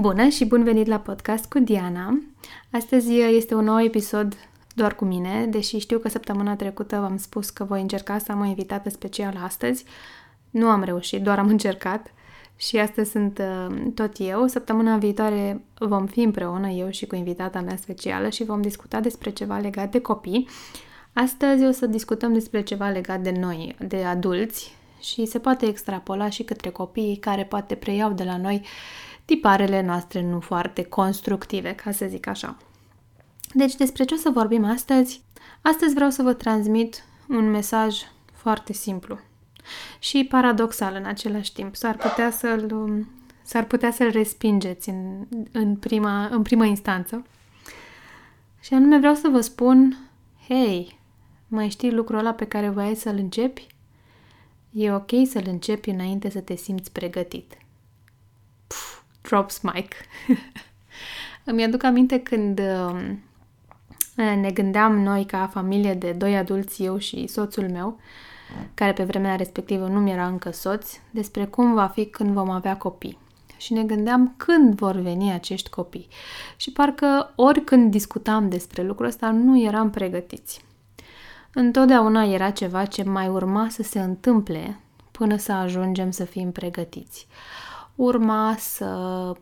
Bună 0.00 0.28
și 0.28 0.44
bun 0.44 0.64
venit 0.64 0.86
la 0.86 0.98
podcast 0.98 1.48
cu 1.48 1.58
Diana. 1.58 2.18
Astăzi 2.70 3.20
este 3.20 3.54
un 3.54 3.64
nou 3.64 3.80
episod 3.80 4.34
doar 4.74 4.94
cu 4.94 5.04
mine, 5.04 5.46
deși 5.46 5.78
știu 5.78 5.98
că 5.98 6.08
săptămâna 6.08 6.56
trecută 6.56 6.96
v-am 6.96 7.16
spus 7.16 7.50
că 7.50 7.64
voi 7.64 7.80
încerca 7.80 8.18
să 8.18 8.32
am 8.32 8.40
o 8.40 8.44
invitată 8.44 8.90
specială 8.90 9.38
astăzi. 9.42 9.84
Nu 10.50 10.68
am 10.68 10.82
reușit, 10.82 11.22
doar 11.22 11.38
am 11.38 11.48
încercat 11.48 12.12
și 12.56 12.78
astăzi 12.78 13.10
sunt 13.10 13.38
uh, 13.38 13.76
tot 13.94 14.12
eu. 14.18 14.46
Săptămâna 14.46 14.96
viitoare 14.96 15.64
vom 15.78 16.06
fi 16.06 16.20
împreună, 16.20 16.68
eu 16.68 16.90
și 16.90 17.06
cu 17.06 17.14
invitata 17.14 17.60
mea 17.60 17.76
specială 17.76 18.28
și 18.28 18.44
vom 18.44 18.60
discuta 18.60 19.00
despre 19.00 19.30
ceva 19.30 19.58
legat 19.58 19.90
de 19.90 20.00
copii. 20.00 20.48
Astăzi 21.12 21.64
o 21.64 21.70
să 21.70 21.86
discutăm 21.86 22.32
despre 22.32 22.62
ceva 22.62 22.88
legat 22.88 23.20
de 23.20 23.30
noi, 23.30 23.76
de 23.86 24.04
adulți 24.04 24.76
și 25.00 25.26
se 25.26 25.38
poate 25.38 25.66
extrapola 25.66 26.28
și 26.28 26.42
către 26.42 26.70
copiii 26.70 27.16
care 27.16 27.44
poate 27.44 27.74
preiau 27.74 28.12
de 28.12 28.24
la 28.24 28.36
noi 28.36 28.62
tiparele 29.28 29.80
noastre 29.80 30.22
nu 30.22 30.40
foarte 30.40 30.82
constructive, 30.82 31.74
ca 31.74 31.90
să 31.90 32.06
zic 32.06 32.26
așa. 32.26 32.56
Deci 33.52 33.74
despre 33.74 34.04
ce 34.04 34.14
o 34.14 34.16
să 34.16 34.30
vorbim 34.30 34.64
astăzi? 34.64 35.22
Astăzi 35.62 35.94
vreau 35.94 36.10
să 36.10 36.22
vă 36.22 36.32
transmit 36.32 37.04
un 37.28 37.50
mesaj 37.50 37.96
foarte 38.32 38.72
simplu 38.72 39.18
și 39.98 40.26
paradoxal 40.28 40.94
în 40.94 41.04
același 41.04 41.52
timp. 41.52 41.76
S-ar 41.76 41.96
putea 41.96 42.30
să-l, 42.30 43.06
s-ar 43.42 43.64
putea 43.64 43.90
să-l 43.90 44.10
respingeți 44.10 44.88
în, 44.88 45.26
în, 45.52 45.76
prima, 45.76 46.26
în 46.26 46.42
prima 46.42 46.64
instanță. 46.64 47.26
Și 48.60 48.74
anume 48.74 48.98
vreau 48.98 49.14
să 49.14 49.28
vă 49.28 49.40
spun, 49.40 49.98
hei, 50.46 50.98
mai 51.48 51.68
știi 51.68 51.92
lucrul 51.92 52.18
ăla 52.18 52.32
pe 52.32 52.44
care 52.44 52.68
voiai 52.68 52.94
să-l 52.94 53.16
începi? 53.16 53.66
E 54.70 54.92
ok 54.92 55.10
să-l 55.30 55.44
începi 55.46 55.90
înainte 55.90 56.30
să 56.30 56.40
te 56.40 56.54
simți 56.54 56.92
pregătit. 56.92 57.52
Puf, 59.28 59.38
drops 59.38 59.60
mic. 59.60 59.94
Îmi 61.44 61.64
aduc 61.64 61.82
aminte 61.82 62.20
când 62.20 62.58
um, 62.58 63.22
ne 64.16 64.50
gândeam 64.50 64.98
noi 64.98 65.24
ca 65.24 65.46
familie 65.46 65.94
de 65.94 66.12
doi 66.12 66.36
adulți, 66.36 66.82
eu 66.82 66.98
și 66.98 67.26
soțul 67.26 67.68
meu, 67.68 68.00
care 68.74 68.92
pe 68.92 69.04
vremea 69.04 69.36
respectivă 69.36 69.86
nu 69.86 70.00
mi 70.00 70.10
era 70.10 70.26
încă 70.26 70.50
soț, 70.50 70.90
despre 71.10 71.44
cum 71.44 71.74
va 71.74 71.86
fi 71.86 72.06
când 72.06 72.32
vom 72.32 72.50
avea 72.50 72.76
copii. 72.76 73.18
Și 73.56 73.72
ne 73.72 73.82
gândeam 73.82 74.34
când 74.36 74.74
vor 74.74 74.96
veni 74.96 75.32
acești 75.32 75.70
copii. 75.70 76.08
Și 76.56 76.72
parcă 76.72 77.32
oricând 77.36 77.90
discutam 77.90 78.48
despre 78.48 78.82
lucrul 78.82 79.06
ăsta, 79.06 79.30
nu 79.30 79.60
eram 79.60 79.90
pregătiți. 79.90 80.64
Întotdeauna 81.52 82.24
era 82.24 82.50
ceva 82.50 82.84
ce 82.84 83.02
mai 83.02 83.28
urma 83.28 83.68
să 83.68 83.82
se 83.82 84.00
întâmple 84.00 84.80
până 85.10 85.36
să 85.36 85.52
ajungem 85.52 86.10
să 86.10 86.24
fim 86.24 86.52
pregătiți. 86.52 87.26
Urma 87.98 88.54
să 88.58 89.32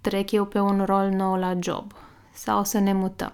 trec 0.00 0.30
eu 0.30 0.44
pe 0.44 0.58
un 0.58 0.84
rol 0.84 1.08
nou 1.08 1.36
la 1.36 1.56
job 1.60 1.92
sau 2.32 2.64
să 2.64 2.78
ne 2.78 2.92
mutăm 2.92 3.32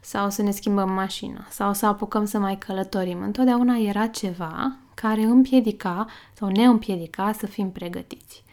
sau 0.00 0.30
să 0.30 0.42
ne 0.42 0.50
schimbăm 0.50 0.90
mașina 0.90 1.46
sau 1.50 1.72
să 1.72 1.86
apucăm 1.86 2.24
să 2.24 2.38
mai 2.38 2.58
călătorim. 2.58 3.22
Întotdeauna 3.22 3.76
era 3.76 4.06
ceva 4.06 4.76
care 4.94 5.22
împiedica 5.22 6.06
sau 6.32 6.48
ne 6.48 6.64
împiedica 6.64 7.32
să 7.32 7.46
fim 7.46 7.70
pregătiți. 7.70 8.44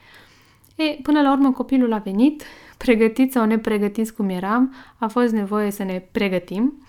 E, 0.75 0.83
până 1.01 1.21
la 1.21 1.31
urmă 1.31 1.51
copilul 1.51 1.93
a 1.93 1.97
venit, 1.97 2.43
pregătit 2.83 3.31
sau 3.31 3.45
nepregătiți 3.45 4.13
cum 4.13 4.29
eram, 4.29 4.73
a 4.97 5.07
fost 5.07 5.33
nevoie 5.33 5.71
să 5.71 5.83
ne 5.83 6.03
pregătim 6.11 6.85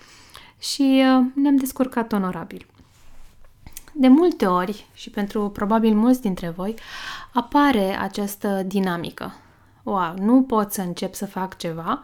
și 0.59 1.03
uh, 1.03 1.25
ne-am 1.33 1.55
descurcat 1.55 2.11
onorabil. 2.13 2.65
De 3.97 4.07
multe 4.07 4.45
ori, 4.45 4.87
și 4.93 5.09
pentru 5.09 5.49
probabil 5.49 5.95
mulți 5.95 6.21
dintre 6.21 6.49
voi, 6.49 6.75
apare 7.33 7.97
această 7.99 8.63
dinamică. 8.65 9.33
Wow, 9.83 10.13
nu 10.17 10.43
pot 10.43 10.71
să 10.71 10.81
încep 10.81 11.13
să 11.13 11.25
fac 11.25 11.57
ceva 11.57 12.01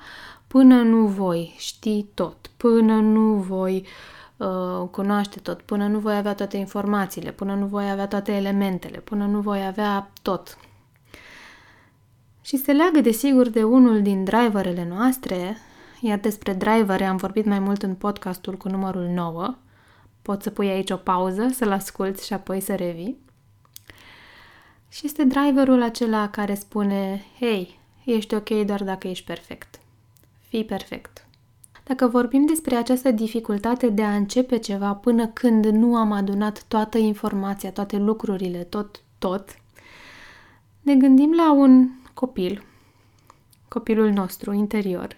până 0.51 0.81
nu 0.81 1.05
voi 1.05 1.55
ști 1.57 2.05
tot, 2.13 2.49
până 2.57 2.93
nu 2.93 3.33
voi 3.33 3.85
uh, 4.37 4.87
cunoaște 4.91 5.39
tot, 5.39 5.61
până 5.61 5.87
nu 5.87 5.99
voi 5.99 6.15
avea 6.15 6.33
toate 6.33 6.57
informațiile, 6.57 7.31
până 7.31 7.53
nu 7.53 7.65
voi 7.65 7.89
avea 7.89 8.07
toate 8.07 8.31
elementele, 8.31 8.97
până 8.97 9.25
nu 9.25 9.39
voi 9.39 9.65
avea 9.65 10.11
tot. 10.21 10.57
Și 12.41 12.57
se 12.57 12.71
leagă, 12.71 13.01
desigur, 13.01 13.49
de 13.49 13.63
unul 13.63 14.01
din 14.01 14.23
driverele 14.23 14.87
noastre, 14.89 15.57
iar 16.01 16.19
despre 16.19 16.53
drivere 16.53 17.05
am 17.05 17.15
vorbit 17.15 17.45
mai 17.45 17.59
mult 17.59 17.83
în 17.83 17.95
podcastul 17.95 18.55
cu 18.55 18.69
numărul 18.69 19.07
9. 19.13 19.55
Poți 20.21 20.43
să 20.43 20.49
pui 20.49 20.69
aici 20.69 20.89
o 20.89 20.95
pauză, 20.95 21.47
să-l 21.53 21.71
asculți 21.71 22.25
și 22.25 22.33
apoi 22.33 22.59
să 22.59 22.75
revii. 22.75 23.17
Și 24.89 25.05
este 25.05 25.23
driverul 25.23 25.81
acela 25.81 26.29
care 26.29 26.53
spune, 26.53 27.25
hei, 27.39 27.79
ești 28.05 28.35
ok 28.35 28.49
doar 28.49 28.83
dacă 28.83 29.07
ești 29.07 29.25
perfect. 29.25 29.79
Fii 30.47 30.65
perfect. 30.65 31.25
Dacă 31.83 32.07
vorbim 32.07 32.45
despre 32.45 32.75
această 32.75 33.11
dificultate 33.11 33.89
de 33.89 34.03
a 34.03 34.15
începe 34.15 34.57
ceva 34.57 34.93
până 34.93 35.27
când 35.27 35.65
nu 35.65 35.95
am 35.95 36.11
adunat 36.11 36.63
toată 36.63 36.97
informația, 36.97 37.71
toate 37.71 37.97
lucrurile, 37.97 38.63
tot, 38.63 39.01
tot, 39.17 39.55
ne 40.81 40.95
gândim 40.95 41.33
la 41.33 41.53
un 41.53 41.89
copil, 42.13 42.63
copilul 43.67 44.09
nostru 44.09 44.53
interior, 44.53 45.15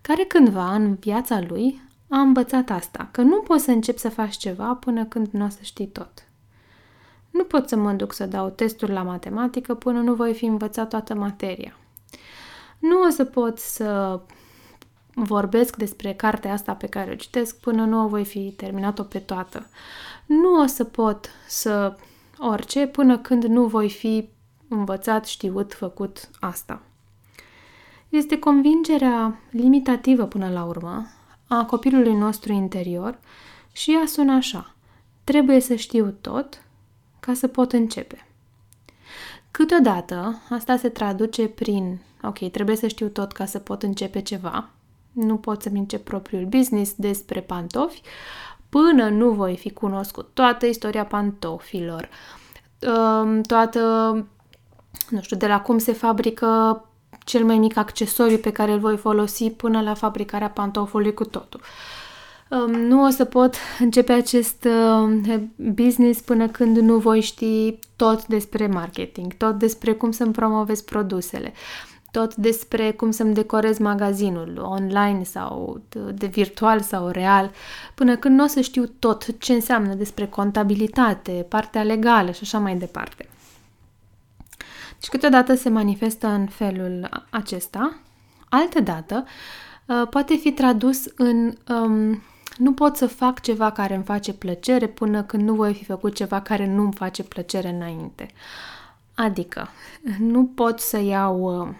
care 0.00 0.24
cândva 0.24 0.74
în 0.74 0.94
viața 0.94 1.40
lui 1.40 1.80
a 2.08 2.20
învățat 2.20 2.70
asta, 2.70 3.08
că 3.10 3.22
nu 3.22 3.40
poți 3.40 3.64
să 3.64 3.70
începi 3.70 3.98
să 3.98 4.08
faci 4.08 4.36
ceva 4.36 4.74
până 4.74 5.04
când 5.04 5.28
nu 5.30 5.44
o 5.44 5.48
să 5.48 5.58
știi 5.60 5.86
tot. 5.88 6.12
Nu 7.30 7.44
pot 7.44 7.68
să 7.68 7.76
mă 7.76 7.92
duc 7.92 8.12
să 8.12 8.26
dau 8.26 8.48
testul 8.48 8.90
la 8.90 9.02
matematică 9.02 9.74
până 9.74 10.00
nu 10.00 10.14
voi 10.14 10.34
fi 10.34 10.44
învățat 10.44 10.88
toată 10.88 11.14
materia. 11.14 11.76
Nu 12.78 13.02
o 13.02 13.08
să 13.08 13.24
pot 13.24 13.58
să 13.58 14.20
vorbesc 15.14 15.76
despre 15.76 16.14
cartea 16.14 16.52
asta 16.52 16.74
pe 16.74 16.86
care 16.86 17.10
o 17.10 17.14
citesc 17.14 17.60
până 17.60 17.84
nu 17.84 18.04
o 18.04 18.08
voi 18.08 18.24
fi 18.24 18.54
terminat-o 18.56 19.02
pe 19.02 19.18
toată. 19.18 19.66
Nu 20.26 20.60
o 20.60 20.66
să 20.66 20.84
pot 20.84 21.30
să 21.48 21.96
orice 22.38 22.86
până 22.86 23.18
când 23.18 23.44
nu 23.44 23.66
voi 23.66 23.90
fi 23.90 24.28
învățat, 24.68 25.26
știut, 25.26 25.74
făcut 25.74 26.30
asta. 26.40 26.82
Este 28.08 28.38
convingerea 28.38 29.38
limitativă 29.50 30.24
până 30.24 30.50
la 30.50 30.64
urmă 30.64 31.06
a 31.46 31.64
copilului 31.64 32.14
nostru 32.14 32.52
interior 32.52 33.18
și 33.72 33.92
ea 33.92 34.06
sună 34.06 34.32
așa. 34.32 34.74
Trebuie 35.24 35.60
să 35.60 35.74
știu 35.74 36.16
tot 36.20 36.62
ca 37.20 37.34
să 37.34 37.46
pot 37.46 37.72
începe. 37.72 38.26
Câteodată 39.50 40.42
asta 40.50 40.76
se 40.76 40.88
traduce 40.88 41.48
prin, 41.48 42.00
ok, 42.22 42.50
trebuie 42.50 42.76
să 42.76 42.86
știu 42.86 43.08
tot 43.08 43.32
ca 43.32 43.44
să 43.44 43.58
pot 43.58 43.82
începe 43.82 44.22
ceva, 44.22 44.70
nu 45.12 45.36
pot 45.36 45.62
să-mi 45.62 45.78
încep 45.78 46.04
propriul 46.04 46.44
business 46.44 46.94
despre 46.96 47.40
pantofi 47.40 48.02
până 48.68 49.08
nu 49.08 49.30
voi 49.30 49.56
fi 49.56 49.72
cunoscut 49.72 50.30
toată 50.32 50.66
istoria 50.66 51.04
pantofilor, 51.04 52.08
um, 52.80 53.40
toată, 53.42 53.80
nu 55.10 55.20
știu, 55.20 55.36
de 55.36 55.46
la 55.46 55.60
cum 55.60 55.78
se 55.78 55.92
fabrică 55.92 56.84
cel 57.26 57.44
mai 57.44 57.58
mic 57.58 57.76
accesoriu 57.76 58.36
pe 58.36 58.52
care 58.52 58.72
îl 58.72 58.78
voi 58.78 58.96
folosi 58.96 59.50
până 59.50 59.80
la 59.80 59.94
fabricarea 59.94 60.50
pantofului 60.50 61.14
cu 61.14 61.24
totul. 61.24 61.60
Um, 62.48 62.70
nu 62.70 63.04
o 63.04 63.08
să 63.08 63.24
pot 63.24 63.54
începe 63.78 64.12
acest 64.12 64.64
uh, 64.64 65.40
business 65.56 66.20
până 66.20 66.48
când 66.48 66.76
nu 66.76 66.98
voi 66.98 67.20
ști 67.20 67.78
tot 67.96 68.26
despre 68.26 68.66
marketing, 68.66 69.34
tot 69.34 69.58
despre 69.58 69.92
cum 69.92 70.10
să-mi 70.10 70.32
promovez 70.32 70.80
produsele, 70.80 71.52
tot 72.10 72.34
despre 72.34 72.90
cum 72.90 73.10
să-mi 73.10 73.34
decorez 73.34 73.78
magazinul, 73.78 74.58
online 74.70 75.22
sau 75.24 75.80
de 76.14 76.26
virtual 76.26 76.80
sau 76.80 77.08
real, 77.08 77.50
până 77.94 78.16
când 78.16 78.36
nu 78.36 78.44
o 78.44 78.46
să 78.46 78.60
știu 78.60 78.84
tot 78.98 79.38
ce 79.38 79.52
înseamnă 79.52 79.94
despre 79.94 80.26
contabilitate, 80.26 81.46
partea 81.48 81.82
legală 81.82 82.30
și 82.30 82.40
așa 82.42 82.58
mai 82.58 82.76
departe. 82.76 83.28
Deci 85.00 85.08
câteodată 85.08 85.54
se 85.54 85.68
manifestă 85.68 86.26
în 86.26 86.46
felul 86.46 87.24
acesta, 87.30 87.98
altădată 88.48 89.24
uh, 89.86 90.08
poate 90.10 90.36
fi 90.36 90.52
tradus 90.52 91.04
în 91.16 91.54
um, 91.68 92.22
nu 92.56 92.72
pot 92.72 92.96
să 92.96 93.06
fac 93.06 93.40
ceva 93.40 93.72
care 93.72 93.94
îmi 93.94 94.04
face 94.04 94.32
plăcere 94.32 94.86
până 94.86 95.22
când 95.22 95.42
nu 95.42 95.54
voi 95.54 95.74
fi 95.74 95.84
făcut 95.84 96.14
ceva 96.14 96.40
care 96.40 96.66
nu 96.66 96.82
îmi 96.82 96.92
face 96.92 97.22
plăcere 97.22 97.68
înainte. 97.68 98.30
Adică, 99.14 99.68
nu 100.18 100.44
pot 100.44 100.80
să 100.80 100.98
iau 100.98 101.60
uh, 101.60 101.74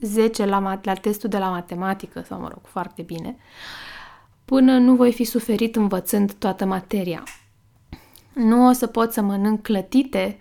10 0.00 0.44
la, 0.44 0.80
la 0.82 0.94
testul 0.94 1.28
de 1.28 1.38
la 1.38 1.48
matematică, 1.48 2.24
sau 2.26 2.40
mă 2.40 2.48
rog, 2.48 2.60
foarte 2.66 3.02
bine, 3.02 3.36
până 4.44 4.78
nu 4.78 4.94
voi 4.94 5.12
fi 5.12 5.24
suferit 5.24 5.76
învățând 5.76 6.32
toată 6.32 6.64
materia. 6.64 7.22
Nu 8.32 8.66
o 8.66 8.72
să 8.72 8.86
pot 8.86 9.12
să 9.12 9.20
mănânc 9.20 9.62
clătite 9.62 10.38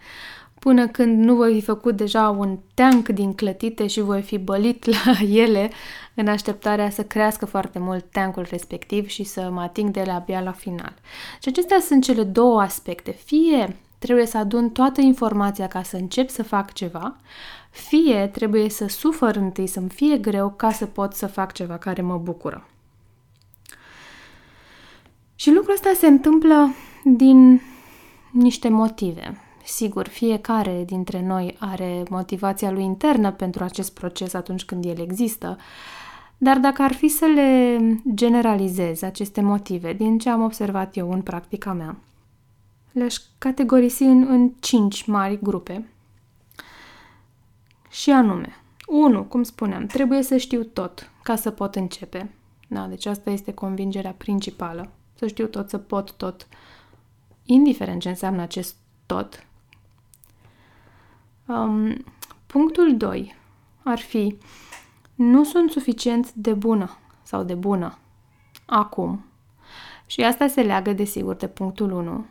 până 0.63 0.87
când 0.87 1.23
nu 1.23 1.35
voi 1.35 1.53
fi 1.53 1.61
făcut 1.61 1.95
deja 1.95 2.29
un 2.29 2.57
teanc 2.73 3.07
din 3.07 3.33
clătite 3.33 3.87
și 3.87 4.01
voi 4.01 4.21
fi 4.21 4.37
bălit 4.37 4.85
la 4.85 5.19
ele 5.43 5.71
în 6.13 6.27
așteptarea 6.27 6.89
să 6.89 7.03
crească 7.03 7.45
foarte 7.45 7.79
mult 7.79 8.05
teancul 8.11 8.47
respectiv 8.49 9.07
și 9.07 9.23
să 9.23 9.49
mă 9.51 9.61
ating 9.61 9.89
de 9.89 10.03
la 10.05 10.13
abia 10.13 10.41
la 10.41 10.51
final. 10.51 10.93
Și 11.41 11.49
acestea 11.49 11.79
sunt 11.79 12.03
cele 12.03 12.23
două 12.23 12.61
aspecte. 12.61 13.11
Fie 13.11 13.75
trebuie 13.99 14.25
să 14.25 14.37
adun 14.37 14.69
toată 14.69 15.01
informația 15.01 15.67
ca 15.67 15.83
să 15.83 15.95
încep 15.95 16.29
să 16.29 16.43
fac 16.43 16.73
ceva, 16.73 17.15
fie 17.69 18.27
trebuie 18.27 18.69
să 18.69 18.87
sufăr 18.87 19.35
întâi, 19.35 19.67
să-mi 19.67 19.89
fie 19.89 20.17
greu 20.17 20.53
ca 20.57 20.71
să 20.71 20.85
pot 20.85 21.13
să 21.13 21.27
fac 21.27 21.51
ceva 21.51 21.77
care 21.77 22.01
mă 22.01 22.17
bucură. 22.17 22.67
Și 25.35 25.51
lucrul 25.51 25.73
ăsta 25.73 25.91
se 25.95 26.07
întâmplă 26.07 26.73
din 27.03 27.61
niște 28.31 28.69
motive. 28.69 29.50
Sigur, 29.65 30.07
fiecare 30.07 30.83
dintre 30.85 31.21
noi 31.21 31.55
are 31.59 32.03
motivația 32.09 32.71
lui 32.71 32.83
internă 32.83 33.31
pentru 33.31 33.63
acest 33.63 33.93
proces 33.93 34.33
atunci 34.33 34.65
când 34.65 34.85
el 34.85 34.99
există, 34.99 35.57
dar 36.37 36.57
dacă 36.57 36.81
ar 36.81 36.93
fi 36.93 37.07
să 37.07 37.25
le 37.25 37.79
generalizez 38.13 39.01
aceste 39.01 39.41
motive 39.41 39.93
din 39.93 40.17
ce 40.17 40.29
am 40.29 40.41
observat 40.41 40.97
eu 40.97 41.11
în 41.11 41.21
practica 41.21 41.73
mea, 41.73 41.97
le-aș 42.91 43.15
categorisi 43.37 44.03
în, 44.03 44.25
în 44.29 44.51
cinci 44.59 45.05
mari 45.05 45.39
grupe. 45.41 45.89
Și 47.89 48.09
anume, 48.09 48.55
1. 48.87 49.23
Cum 49.23 49.43
spuneam, 49.43 49.85
trebuie 49.85 50.21
să 50.21 50.37
știu 50.37 50.63
tot 50.63 51.11
ca 51.23 51.35
să 51.35 51.51
pot 51.51 51.75
începe. 51.75 52.31
Da, 52.67 52.87
deci 52.87 53.05
asta 53.05 53.29
este 53.29 53.53
convingerea 53.53 54.15
principală. 54.17 54.89
Să 55.13 55.27
știu 55.27 55.47
tot, 55.47 55.69
să 55.69 55.77
pot 55.77 56.11
tot. 56.11 56.47
Indiferent 57.43 58.01
ce 58.01 58.09
înseamnă 58.09 58.41
acest 58.41 58.75
tot. 59.05 59.45
Um, 61.51 62.03
punctul 62.45 62.97
2 62.97 63.35
ar 63.83 63.99
fi 63.99 64.37
nu 65.15 65.43
sunt 65.43 65.71
suficient 65.71 66.33
de 66.33 66.53
bună 66.53 66.97
sau 67.23 67.43
de 67.43 67.53
bună 67.53 67.97
acum. 68.65 69.25
Și 70.05 70.21
asta 70.21 70.47
se 70.47 70.61
leagă, 70.61 70.93
desigur, 70.93 71.35
de 71.35 71.47
punctul 71.47 71.91
1 71.91 72.25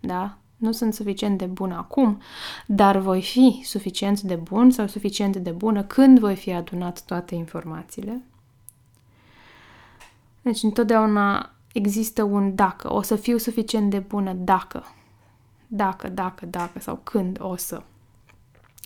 da? 0.00 0.36
Nu 0.56 0.72
sunt 0.72 0.94
suficient 0.94 1.38
de 1.38 1.44
bun 1.44 1.72
acum, 1.72 2.20
dar 2.66 2.98
voi 2.98 3.22
fi 3.22 3.60
suficient 3.64 4.20
de 4.20 4.34
bun 4.34 4.70
sau 4.70 4.86
suficient 4.86 5.36
de 5.36 5.50
bună 5.50 5.82
când 5.82 6.18
voi 6.18 6.36
fi 6.36 6.52
adunat 6.52 7.02
toate 7.02 7.34
informațiile. 7.34 8.22
Deci 10.42 10.62
întotdeauna 10.62 11.50
există 11.72 12.22
un 12.22 12.54
dacă. 12.54 12.92
O 12.92 13.02
să 13.02 13.16
fiu 13.16 13.36
suficient 13.36 13.90
de 13.90 13.98
bună 13.98 14.32
dacă. 14.32 14.84
Dacă, 15.66 16.08
dacă, 16.08 16.46
dacă 16.46 16.78
sau 16.78 17.00
când 17.02 17.38
o 17.40 17.56
să. 17.56 17.82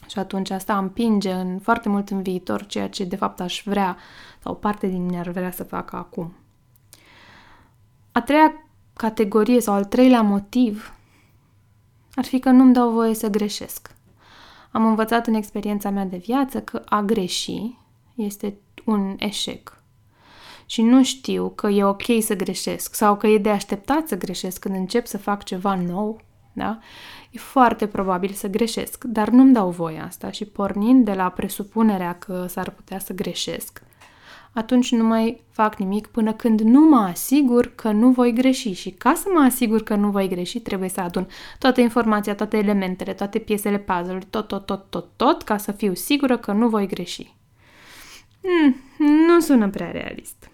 Și 0.07 0.19
atunci 0.19 0.51
asta 0.51 0.79
împinge 0.79 1.33
în 1.33 1.59
foarte 1.59 1.89
mult 1.89 2.11
în 2.11 2.23
viitor 2.23 2.67
ceea 2.67 2.89
ce 2.89 3.05
de 3.05 3.17
fapt 3.17 3.41
aș 3.41 3.63
vrea 3.65 3.97
sau 4.43 4.55
parte 4.57 4.87
din 4.87 5.05
mine 5.05 5.19
ar 5.19 5.29
vrea 5.29 5.51
să 5.51 5.65
facă 5.65 5.97
acum. 5.97 6.35
A 8.13 8.21
treia 8.21 8.53
categorie 8.93 9.61
sau 9.61 9.75
al 9.75 9.85
treilea 9.85 10.23
motiv 10.23 10.93
ar 12.15 12.25
fi 12.25 12.39
că 12.39 12.51
nu-mi 12.51 12.73
dau 12.73 12.91
voie 12.91 13.15
să 13.15 13.29
greșesc. 13.29 13.97
Am 14.71 14.87
învățat 14.87 15.27
în 15.27 15.35
experiența 15.35 15.91
mea 15.91 16.05
de 16.05 16.17
viață 16.17 16.61
că 16.61 16.83
a 16.85 17.03
greși 17.03 17.77
este 18.15 18.57
un 18.85 19.17
eșec. 19.19 19.83
Și 20.67 20.83
nu 20.83 21.05
știu 21.05 21.49
că 21.49 21.69
e 21.69 21.85
ok 21.85 22.05
să 22.21 22.35
greșesc 22.35 22.95
sau 22.95 23.17
că 23.17 23.27
e 23.27 23.39
de 23.39 23.51
așteptat 23.51 24.09
să 24.09 24.19
greșesc 24.19 24.61
când 24.61 24.75
încep 24.75 25.07
să 25.07 25.19
fac 25.19 25.45
ceva 25.45 25.75
nou, 25.75 26.21
da? 26.59 26.79
E 27.31 27.39
foarte 27.39 27.87
probabil 27.87 28.31
să 28.31 28.49
greșesc, 28.49 29.05
dar 29.05 29.29
nu-mi 29.29 29.53
dau 29.53 29.71
voie 29.71 30.01
asta 30.01 30.31
și 30.31 30.45
pornind 30.45 31.05
de 31.05 31.13
la 31.13 31.29
presupunerea 31.29 32.15
că 32.19 32.47
s-ar 32.49 32.71
putea 32.71 32.99
să 32.99 33.13
greșesc, 33.13 33.83
atunci 34.53 34.93
nu 34.93 35.05
mai 35.05 35.43
fac 35.51 35.77
nimic 35.77 36.07
până 36.07 36.33
când 36.33 36.61
nu 36.61 36.81
mă 36.81 36.97
asigur 36.97 37.75
că 37.75 37.91
nu 37.91 38.11
voi 38.11 38.33
greși. 38.33 38.73
Și 38.73 38.91
ca 38.91 39.15
să 39.15 39.29
mă 39.35 39.41
asigur 39.41 39.83
că 39.83 39.95
nu 39.95 40.11
voi 40.11 40.29
greși, 40.29 40.61
trebuie 40.61 40.89
să 40.89 41.01
adun 41.01 41.27
toată 41.59 41.81
informația, 41.81 42.35
toate 42.35 42.57
elementele, 42.57 43.13
toate 43.13 43.39
piesele 43.39 43.79
puzzle 43.79 44.19
tot, 44.31 44.49
tot, 44.49 44.67
tot, 44.67 44.91
tot, 44.91 45.07
tot, 45.17 45.43
ca 45.43 45.57
să 45.57 45.73
fiu 45.73 45.95
sigură 45.95 46.39
că 46.39 46.53
nu 46.53 46.69
voi 46.69 46.87
greși. 46.87 47.35
Hmm, 48.43 48.77
nu 49.27 49.41
sună 49.41 49.69
prea 49.69 49.91
realist. 49.91 50.51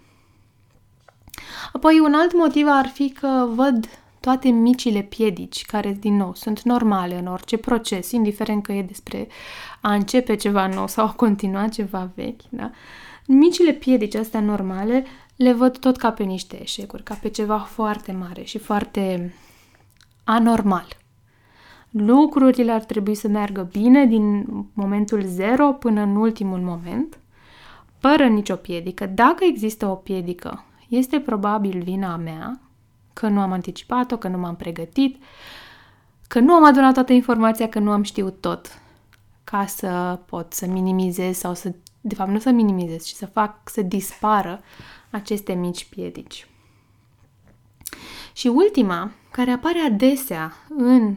Apoi, 1.73 1.99
un 1.99 2.15
alt 2.15 2.35
motiv 2.35 2.67
ar 2.69 2.87
fi 2.87 3.11
că 3.11 3.49
văd 3.55 3.89
toate 4.25 4.49
micile 4.49 5.03
piedici, 5.03 5.65
care, 5.65 5.93
din 5.93 6.17
nou, 6.17 6.35
sunt 6.35 6.63
normale 6.63 7.19
în 7.19 7.27
orice 7.27 7.57
proces, 7.57 8.11
indiferent 8.11 8.63
că 8.63 8.73
e 8.73 8.83
despre 8.83 9.29
a 9.81 9.95
începe 9.95 10.35
ceva 10.35 10.67
nou 10.67 10.87
sau 10.87 11.07
a 11.07 11.11
continua 11.11 11.69
ceva 11.69 12.11
vechi, 12.15 12.41
da? 12.49 12.71
Micile 13.27 13.73
piedici 13.73 14.15
astea 14.15 14.41
normale 14.41 15.05
le 15.37 15.53
văd 15.53 15.79
tot 15.79 15.97
ca 15.97 16.13
pe 16.13 16.23
niște 16.23 16.63
eșecuri, 16.63 17.03
ca 17.03 17.15
pe 17.15 17.29
ceva 17.29 17.59
foarte 17.59 18.13
mare 18.13 18.43
și 18.43 18.59
foarte 18.59 19.35
anormal. 20.25 20.87
Lucrurile 21.91 22.73
ar 22.73 22.85
trebui 22.85 23.15
să 23.15 23.29
meargă 23.29 23.69
bine 23.73 24.07
din 24.07 24.47
momentul 24.73 25.23
zero 25.25 25.73
până 25.73 26.01
în 26.01 26.17
ultimul 26.17 26.61
moment, 26.61 27.19
fără 27.99 28.27
nicio 28.27 28.57
piedică. 28.57 29.07
Dacă 29.07 29.45
există 29.45 29.87
o 29.87 29.95
piedică, 29.95 30.65
este 30.89 31.21
probabil 31.21 31.83
vina 31.83 32.17
mea 32.17 32.61
că 33.15 33.29
nu 33.29 33.41
am 33.41 33.53
anticipat-o, 33.53 34.17
că 34.17 34.29
nu 34.29 34.39
m-am 34.39 34.57
pregătit, 34.57 35.23
că 36.29 36.41
nu 36.41 36.53
am 36.53 36.65
adunat 36.65 36.95
toată 36.95 37.13
informația, 37.13 37.69
că 37.69 37.79
nu 37.79 37.91
am 37.91 38.03
știut 38.03 38.41
tot 38.41 38.79
ca 39.45 39.67
să 39.67 40.19
pot 40.27 40.53
să 40.53 40.67
minimizez 40.67 41.37
sau 41.37 41.55
să 41.55 41.73
de 42.07 42.15
fapt 42.15 42.31
nu 42.31 42.39
să 42.39 42.51
minimizez, 42.51 43.05
ci 43.05 43.13
să 43.13 43.27
fac 43.27 43.69
să 43.69 43.83
dispară 43.83 44.61
aceste 45.11 45.53
mici 45.53 45.85
piedici. 45.85 46.47
Și 48.33 48.47
ultima, 48.47 49.11
care 49.31 49.51
apare 49.51 49.79
adesea 49.79 50.53
în 50.69 51.17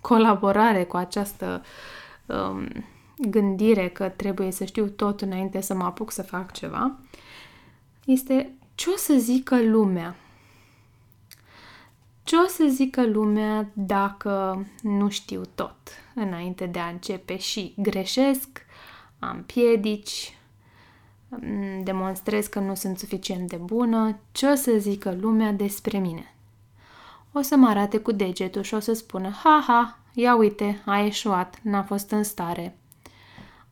colaborare 0.00 0.84
cu 0.84 0.96
această 0.96 1.62
um, 2.26 2.68
gândire 3.18 3.88
că 3.88 4.08
trebuie 4.08 4.50
să 4.50 4.64
știu 4.64 4.86
tot 4.86 5.20
înainte 5.20 5.60
să 5.60 5.74
mă 5.74 5.84
apuc 5.84 6.10
să 6.10 6.22
fac 6.22 6.52
ceva, 6.52 6.98
este 8.04 8.52
ce 8.74 8.90
o 8.90 8.96
să 8.96 9.14
zică 9.18 9.62
lumea. 9.62 10.16
Ce 12.24 12.36
o 12.36 12.46
să 12.46 12.66
zică 12.68 13.06
lumea 13.06 13.70
dacă 13.72 14.66
nu 14.82 15.08
știu 15.08 15.42
tot 15.54 15.76
înainte 16.14 16.66
de 16.66 16.78
a 16.78 16.88
începe 16.88 17.36
și 17.36 17.74
greșesc, 17.76 18.66
am 19.18 19.42
piedici, 19.46 20.36
demonstrez 21.82 22.46
că 22.46 22.58
nu 22.58 22.74
sunt 22.74 22.98
suficient 22.98 23.48
de 23.48 23.56
bună, 23.56 24.18
ce 24.32 24.46
o 24.46 24.54
să 24.54 24.72
zică 24.78 25.16
lumea 25.20 25.52
despre 25.52 25.98
mine? 25.98 26.34
O 27.32 27.40
să 27.40 27.56
mă 27.56 27.68
arate 27.68 27.98
cu 27.98 28.12
degetul 28.12 28.62
și 28.62 28.74
o 28.74 28.80
să 28.80 28.92
spună, 28.92 29.28
ha-ha, 29.28 29.98
ia 30.14 30.36
uite, 30.36 30.82
a 30.84 31.00
eșuat, 31.00 31.58
n-a 31.62 31.82
fost 31.82 32.10
în 32.10 32.22
stare. 32.22 32.76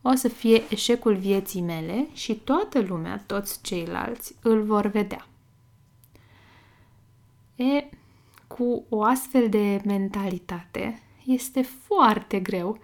O 0.01 0.13
să 0.13 0.27
fie 0.27 0.63
eșecul 0.69 1.15
vieții 1.15 1.61
mele 1.61 2.07
și 2.13 2.35
toată 2.35 2.79
lumea, 2.79 3.23
toți 3.25 3.61
ceilalți, 3.61 4.35
îl 4.41 4.63
vor 4.63 4.85
vedea. 4.85 5.27
E, 7.55 7.89
cu 8.57 8.85
o 8.89 9.03
astfel 9.03 9.49
de 9.49 9.81
mentalitate, 9.85 11.01
este 11.25 11.61
foarte 11.61 12.39
greu 12.39 12.77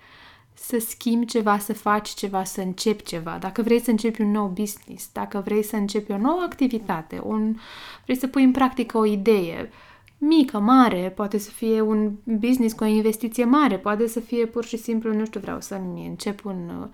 să 0.53 0.79
schimbi 0.79 1.25
ceva, 1.25 1.57
să 1.57 1.74
faci 1.74 2.09
ceva, 2.09 2.43
să 2.43 2.62
începi 2.62 3.03
ceva, 3.03 3.38
dacă 3.39 3.62
vrei 3.62 3.79
să 3.79 3.89
începi 3.89 4.21
un 4.21 4.31
nou 4.31 4.47
business, 4.47 5.09
dacă 5.13 5.41
vrei 5.45 5.63
să 5.63 5.75
începi 5.75 6.12
o 6.12 6.17
nouă 6.17 6.41
activitate, 6.45 7.21
un, 7.24 7.55
vrei 8.03 8.17
să 8.17 8.27
pui 8.27 8.43
în 8.43 8.51
practică 8.51 8.97
o 8.97 9.05
idee, 9.05 9.69
mică, 10.17 10.59
mare, 10.59 11.12
poate 11.15 11.38
să 11.38 11.50
fie 11.50 11.81
un 11.81 12.12
business 12.24 12.74
cu 12.74 12.83
o 12.83 12.88
investiție 12.88 13.45
mare, 13.45 13.77
poate 13.77 14.07
să 14.07 14.19
fie 14.19 14.45
pur 14.45 14.65
și 14.65 14.77
simplu, 14.77 15.13
nu 15.13 15.25
știu, 15.25 15.39
vreau 15.39 15.62
să-mi 15.62 16.05
încep 16.07 16.45
un 16.45 16.71
uh, 16.81 16.88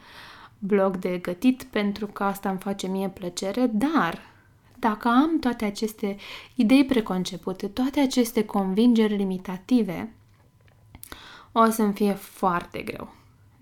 blog 0.60 0.98
de 0.98 1.18
gătit 1.18 1.64
pentru 1.64 2.08
că 2.08 2.24
asta 2.24 2.50
îmi 2.50 2.60
face 2.60 2.88
mie 2.88 3.10
plăcere, 3.10 3.70
dar 3.74 4.33
dacă 4.84 5.08
am 5.08 5.40
toate 5.40 5.66
aceste 5.66 6.16
idei 6.56 6.86
preconcepute, 6.86 7.68
toate 7.68 8.00
aceste 8.00 8.46
convingeri 8.46 9.16
limitative, 9.16 10.14
o 11.52 11.70
să-mi 11.70 11.94
fie 11.94 12.14
foarte 12.14 12.82
greu 12.82 13.14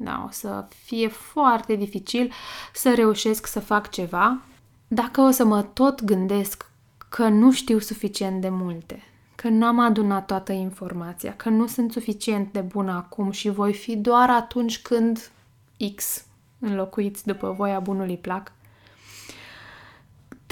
da, 0.03 0.23
o 0.27 0.31
să 0.31 0.65
fie 0.69 1.07
foarte 1.07 1.75
dificil 1.75 2.31
să 2.73 2.93
reușesc 2.93 3.47
să 3.47 3.59
fac 3.59 3.89
ceva 3.89 4.41
dacă 4.87 5.21
o 5.21 5.31
să 5.31 5.45
mă 5.45 5.61
tot 5.61 6.03
gândesc 6.03 6.69
că 7.09 7.27
nu 7.27 7.51
știu 7.51 7.79
suficient 7.79 8.41
de 8.41 8.49
multe, 8.49 9.03
că 9.35 9.49
n-am 9.49 9.79
adunat 9.79 10.25
toată 10.25 10.51
informația, 10.51 11.35
că 11.35 11.49
nu 11.49 11.67
sunt 11.67 11.91
suficient 11.91 12.51
de 12.51 12.59
bună 12.59 12.91
acum 12.91 13.31
și 13.31 13.49
voi 13.49 13.73
fi 13.73 13.95
doar 13.95 14.29
atunci 14.29 14.81
când 14.81 15.31
X 15.95 16.25
înlocuiți 16.59 17.25
după 17.25 17.51
voia 17.51 17.79
bunului 17.79 18.17
plac. 18.17 18.51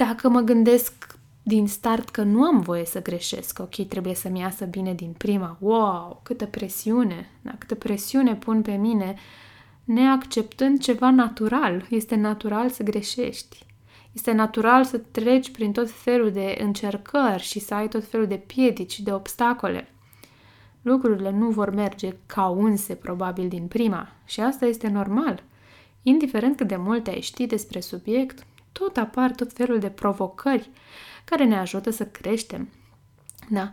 Dacă 0.06 0.28
mă 0.28 0.40
gândesc 0.40 1.18
din 1.42 1.68
start 1.68 2.08
că 2.08 2.22
nu 2.22 2.42
am 2.42 2.60
voie 2.60 2.84
să 2.84 3.02
greșesc, 3.02 3.58
ok, 3.58 3.86
trebuie 3.86 4.14
să-mi 4.14 4.38
iasă 4.38 4.64
bine 4.64 4.94
din 4.94 5.14
prima, 5.18 5.56
wow, 5.60 6.20
câtă 6.22 6.46
presiune, 6.46 7.30
da, 7.42 7.54
câtă 7.58 7.74
presiune 7.74 8.34
pun 8.34 8.62
pe 8.62 8.72
mine, 8.72 9.14
neacceptând 9.84 10.80
ceva 10.80 11.10
natural. 11.10 11.86
Este 11.90 12.14
natural 12.14 12.68
să 12.68 12.82
greșești. 12.82 13.66
Este 14.12 14.32
natural 14.32 14.84
să 14.84 14.98
treci 14.98 15.50
prin 15.50 15.72
tot 15.72 15.90
felul 15.90 16.30
de 16.30 16.58
încercări 16.60 17.42
și 17.42 17.58
să 17.58 17.74
ai 17.74 17.88
tot 17.88 18.04
felul 18.04 18.26
de 18.26 18.42
piedici, 18.46 19.00
de 19.00 19.12
obstacole. 19.12 19.88
Lucrurile 20.82 21.30
nu 21.30 21.50
vor 21.50 21.70
merge 21.70 22.16
ca 22.26 22.46
unse, 22.46 22.94
probabil, 22.94 23.48
din 23.48 23.66
prima. 23.66 24.08
Și 24.24 24.40
asta 24.40 24.66
este 24.66 24.88
normal. 24.88 25.42
Indiferent 26.02 26.56
cât 26.56 26.66
de 26.66 26.76
multe 26.76 27.10
ai 27.10 27.20
ști 27.20 27.46
despre 27.46 27.80
subiect, 27.80 28.46
tot 28.72 28.96
apar 28.96 29.30
tot 29.30 29.52
felul 29.52 29.78
de 29.78 29.90
provocări 29.90 30.70
care 31.24 31.44
ne 31.44 31.58
ajută 31.58 31.90
să 31.90 32.06
creștem. 32.06 32.68
Da. 33.48 33.70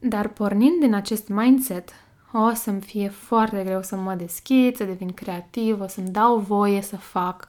Dar 0.00 0.28
pornind 0.28 0.80
din 0.80 0.94
acest 0.94 1.28
mindset, 1.28 1.90
o 2.32 2.54
să-mi 2.54 2.80
fie 2.80 3.08
foarte 3.08 3.62
greu 3.64 3.82
să 3.82 3.96
mă 3.96 4.14
deschid, 4.14 4.76
să 4.76 4.84
devin 4.84 5.12
creativ, 5.12 5.80
o 5.80 5.86
să-mi 5.86 6.08
dau 6.10 6.38
voie 6.38 6.82
să 6.82 6.96
fac. 6.96 7.48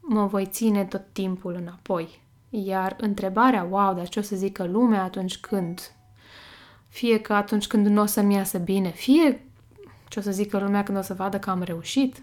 Mă 0.00 0.26
voi 0.26 0.46
ține 0.46 0.84
tot 0.84 1.02
timpul 1.12 1.54
înapoi. 1.54 2.20
Iar 2.50 2.96
întrebarea, 3.00 3.66
wow, 3.70 3.94
dar 3.94 4.08
ce 4.08 4.18
o 4.18 4.22
să 4.22 4.36
zică 4.36 4.64
lumea 4.64 5.02
atunci 5.02 5.38
când? 5.38 5.92
Fie 6.88 7.20
că 7.20 7.32
atunci 7.32 7.66
când 7.66 7.86
nu 7.86 8.02
o 8.02 8.06
să-mi 8.06 8.34
iasă 8.34 8.58
bine, 8.58 8.90
fie 8.90 9.46
ce 10.08 10.18
o 10.18 10.22
să 10.22 10.30
zică 10.30 10.58
lumea 10.58 10.82
când 10.82 10.98
o 10.98 11.02
să 11.02 11.14
vadă 11.14 11.38
că 11.38 11.50
am 11.50 11.62
reușit. 11.62 12.22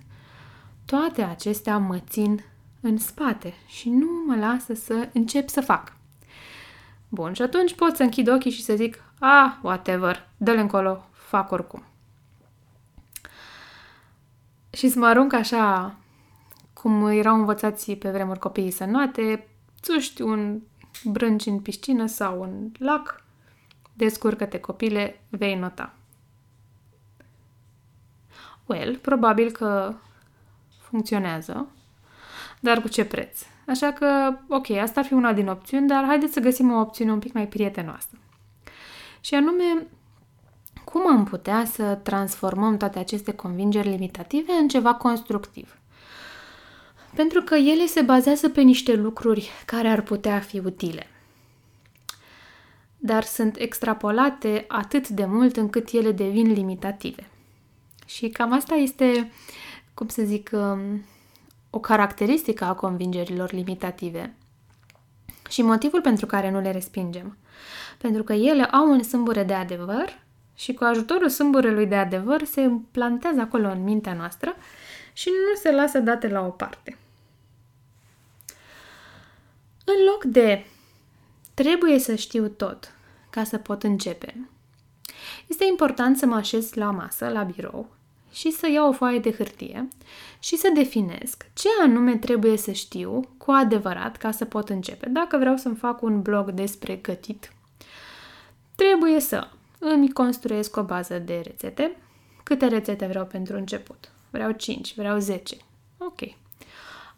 Toate 0.85 1.21
acestea 1.21 1.77
mă 1.77 1.99
țin 1.99 2.43
în 2.83 2.97
spate 2.97 3.53
și 3.67 3.89
nu 3.89 4.07
mă 4.27 4.35
lasă 4.35 4.73
să 4.73 5.09
încep 5.13 5.49
să 5.49 5.61
fac. 5.61 5.95
Bun, 7.09 7.33
și 7.33 7.41
atunci 7.41 7.75
pot 7.75 7.95
să 7.95 8.03
închid 8.03 8.27
ochii 8.27 8.51
și 8.51 8.63
să 8.63 8.75
zic, 8.75 9.03
ah, 9.19 9.57
whatever, 9.61 10.29
dă-le 10.37 10.59
încolo, 10.59 11.05
fac 11.11 11.51
oricum. 11.51 11.83
Și 14.69 14.89
să 14.89 14.99
mă 14.99 15.05
arunc 15.05 15.33
așa, 15.33 15.95
cum 16.73 17.07
erau 17.07 17.35
învățați 17.35 17.91
pe 17.91 18.11
vremuri 18.11 18.39
copiii 18.39 18.71
să 18.71 18.85
noate, 18.85 19.47
țuști 19.81 20.21
un 20.21 20.61
brânci 21.03 21.45
în 21.45 21.59
piscină 21.59 22.05
sau 22.05 22.41
în 22.41 22.71
lac, 22.79 23.23
descurcă-te 23.93 24.59
copile, 24.59 25.21
vei 25.29 25.55
nota. 25.55 25.93
Well, 28.65 28.97
probabil 28.97 29.51
că 29.51 29.93
funcționează, 30.81 31.67
dar 32.63 32.81
cu 32.81 32.87
ce 32.87 33.05
preț? 33.05 33.39
Așa 33.67 33.91
că, 33.91 34.37
ok, 34.47 34.69
asta 34.69 34.99
ar 34.99 35.05
fi 35.05 35.13
una 35.13 35.33
din 35.33 35.47
opțiuni, 35.47 35.87
dar 35.87 36.05
haideți 36.05 36.33
să 36.33 36.39
găsim 36.39 36.71
o 36.71 36.79
opțiune 36.79 37.11
un 37.11 37.19
pic 37.19 37.33
mai 37.33 37.47
prietenoasă. 37.47 38.09
Și 39.21 39.35
anume, 39.35 39.87
cum 40.83 41.07
am 41.07 41.23
putea 41.23 41.65
să 41.65 41.99
transformăm 42.03 42.77
toate 42.77 42.99
aceste 42.99 43.33
convingeri 43.33 43.89
limitative 43.89 44.51
în 44.51 44.67
ceva 44.67 44.93
constructiv? 44.93 45.77
Pentru 47.15 47.41
că 47.41 47.55
ele 47.55 47.85
se 47.85 48.01
bazează 48.01 48.49
pe 48.49 48.61
niște 48.61 48.95
lucruri 48.95 49.49
care 49.65 49.87
ar 49.87 50.01
putea 50.01 50.39
fi 50.39 50.59
utile. 50.59 51.07
Dar 52.97 53.23
sunt 53.23 53.57
extrapolate 53.57 54.65
atât 54.67 55.07
de 55.07 55.25
mult 55.25 55.57
încât 55.57 55.89
ele 55.89 56.11
devin 56.11 56.51
limitative. 56.51 57.29
Și 58.05 58.29
cam 58.29 58.51
asta 58.53 58.75
este, 58.75 59.31
cum 59.93 60.07
să 60.07 60.23
zic, 60.23 60.49
um, 60.53 61.05
o 61.75 61.79
caracteristică 61.79 62.63
a 62.63 62.73
convingerilor 62.73 63.51
limitative 63.51 64.35
și 65.49 65.61
motivul 65.61 66.01
pentru 66.01 66.25
care 66.25 66.51
nu 66.51 66.59
le 66.59 66.71
respingem. 66.71 67.37
Pentru 67.97 68.23
că 68.23 68.33
ele 68.33 68.63
au 68.63 68.91
un 68.91 69.03
sâmbure 69.03 69.43
de 69.43 69.53
adevăr 69.53 70.21
și 70.55 70.73
cu 70.73 70.83
ajutorul 70.83 71.29
sâmburelui 71.29 71.85
de 71.85 71.95
adevăr 71.95 72.43
se 72.43 72.71
plantează 72.91 73.39
acolo 73.39 73.69
în 73.69 73.83
mintea 73.83 74.13
noastră 74.13 74.55
și 75.13 75.29
nu 75.29 75.55
se 75.55 75.71
lasă 75.71 75.99
date 75.99 76.27
la 76.27 76.45
o 76.45 76.49
parte. 76.49 76.97
În 79.85 80.05
loc 80.11 80.23
de 80.23 80.65
trebuie 81.53 81.99
să 81.99 82.15
știu 82.15 82.47
tot 82.47 82.95
ca 83.29 83.43
să 83.43 83.57
pot 83.57 83.83
începe, 83.83 84.49
este 85.47 85.65
important 85.65 86.17
să 86.17 86.25
mă 86.25 86.35
așez 86.35 86.73
la 86.73 86.91
masă, 86.91 87.29
la 87.29 87.43
birou 87.43 87.89
și 88.33 88.51
să 88.51 88.69
iau 88.69 88.87
o 88.87 88.91
foaie 88.91 89.19
de 89.19 89.31
hârtie 89.31 89.87
și 90.39 90.55
să 90.55 90.71
definesc 90.73 91.45
ce 91.53 91.67
anume 91.81 92.17
trebuie 92.17 92.57
să 92.57 92.71
știu 92.71 93.21
cu 93.37 93.51
adevărat 93.51 94.17
ca 94.17 94.31
să 94.31 94.45
pot 94.45 94.69
începe. 94.69 95.09
Dacă 95.09 95.37
vreau 95.37 95.57
să-mi 95.57 95.75
fac 95.75 96.01
un 96.01 96.21
blog 96.21 96.51
despre 96.51 96.95
gătit, 96.95 97.53
trebuie 98.75 99.19
să 99.19 99.47
îmi 99.79 100.11
construiesc 100.11 100.77
o 100.77 100.83
bază 100.83 101.19
de 101.19 101.41
rețete. 101.43 101.97
Câte 102.43 102.67
rețete 102.67 103.05
vreau 103.05 103.25
pentru 103.25 103.55
început? 103.55 104.11
Vreau 104.29 104.51
5, 104.51 104.95
vreau 104.95 105.19
10. 105.19 105.55
Ok. 105.97 106.21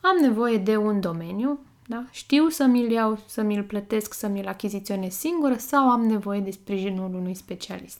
Am 0.02 0.18
nevoie 0.22 0.58
de 0.58 0.78
un 0.78 1.00
domeniu, 1.00 1.60
da? 1.88 2.06
Știu 2.12 2.48
să 2.50 2.66
mi-l 2.66 2.92
iau, 2.92 3.20
să 3.26 3.42
mi-l 3.42 3.64
plătesc, 3.64 4.14
să 4.14 4.28
mi-l 4.28 4.48
achiziționez 4.48 5.14
singură 5.14 5.56
sau 5.58 5.90
am 5.90 6.02
nevoie 6.02 6.40
de 6.40 6.52
sprijinul 6.52 7.14
unui 7.14 7.34
specialist. 7.34 8.00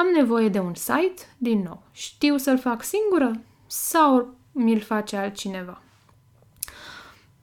Am 0.00 0.06
nevoie 0.16 0.48
de 0.48 0.58
un 0.58 0.74
site, 0.74 1.22
din 1.38 1.62
nou. 1.62 1.82
Știu 1.92 2.36
să-l 2.36 2.58
fac 2.58 2.82
singură 2.82 3.40
sau 3.66 4.34
mi-l 4.52 4.80
face 4.80 5.16
altcineva? 5.16 5.82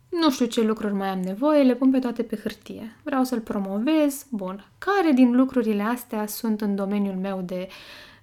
Nu 0.09 0.31
știu 0.31 0.45
ce 0.45 0.61
lucruri 0.61 0.93
mai 0.93 1.07
am 1.07 1.19
nevoie, 1.19 1.63
le 1.63 1.75
pun 1.75 1.91
pe 1.91 1.99
toate 1.99 2.23
pe 2.23 2.35
hârtie. 2.35 2.95
Vreau 3.03 3.23
să-l 3.23 3.39
promovez, 3.39 4.25
bun. 4.29 4.65
Care 4.77 5.11
din 5.11 5.35
lucrurile 5.35 5.83
astea 5.83 6.27
sunt 6.27 6.61
în 6.61 6.75
domeniul 6.75 7.15
meu 7.15 7.41
de, 7.41 7.67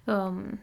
um, 0.03 0.59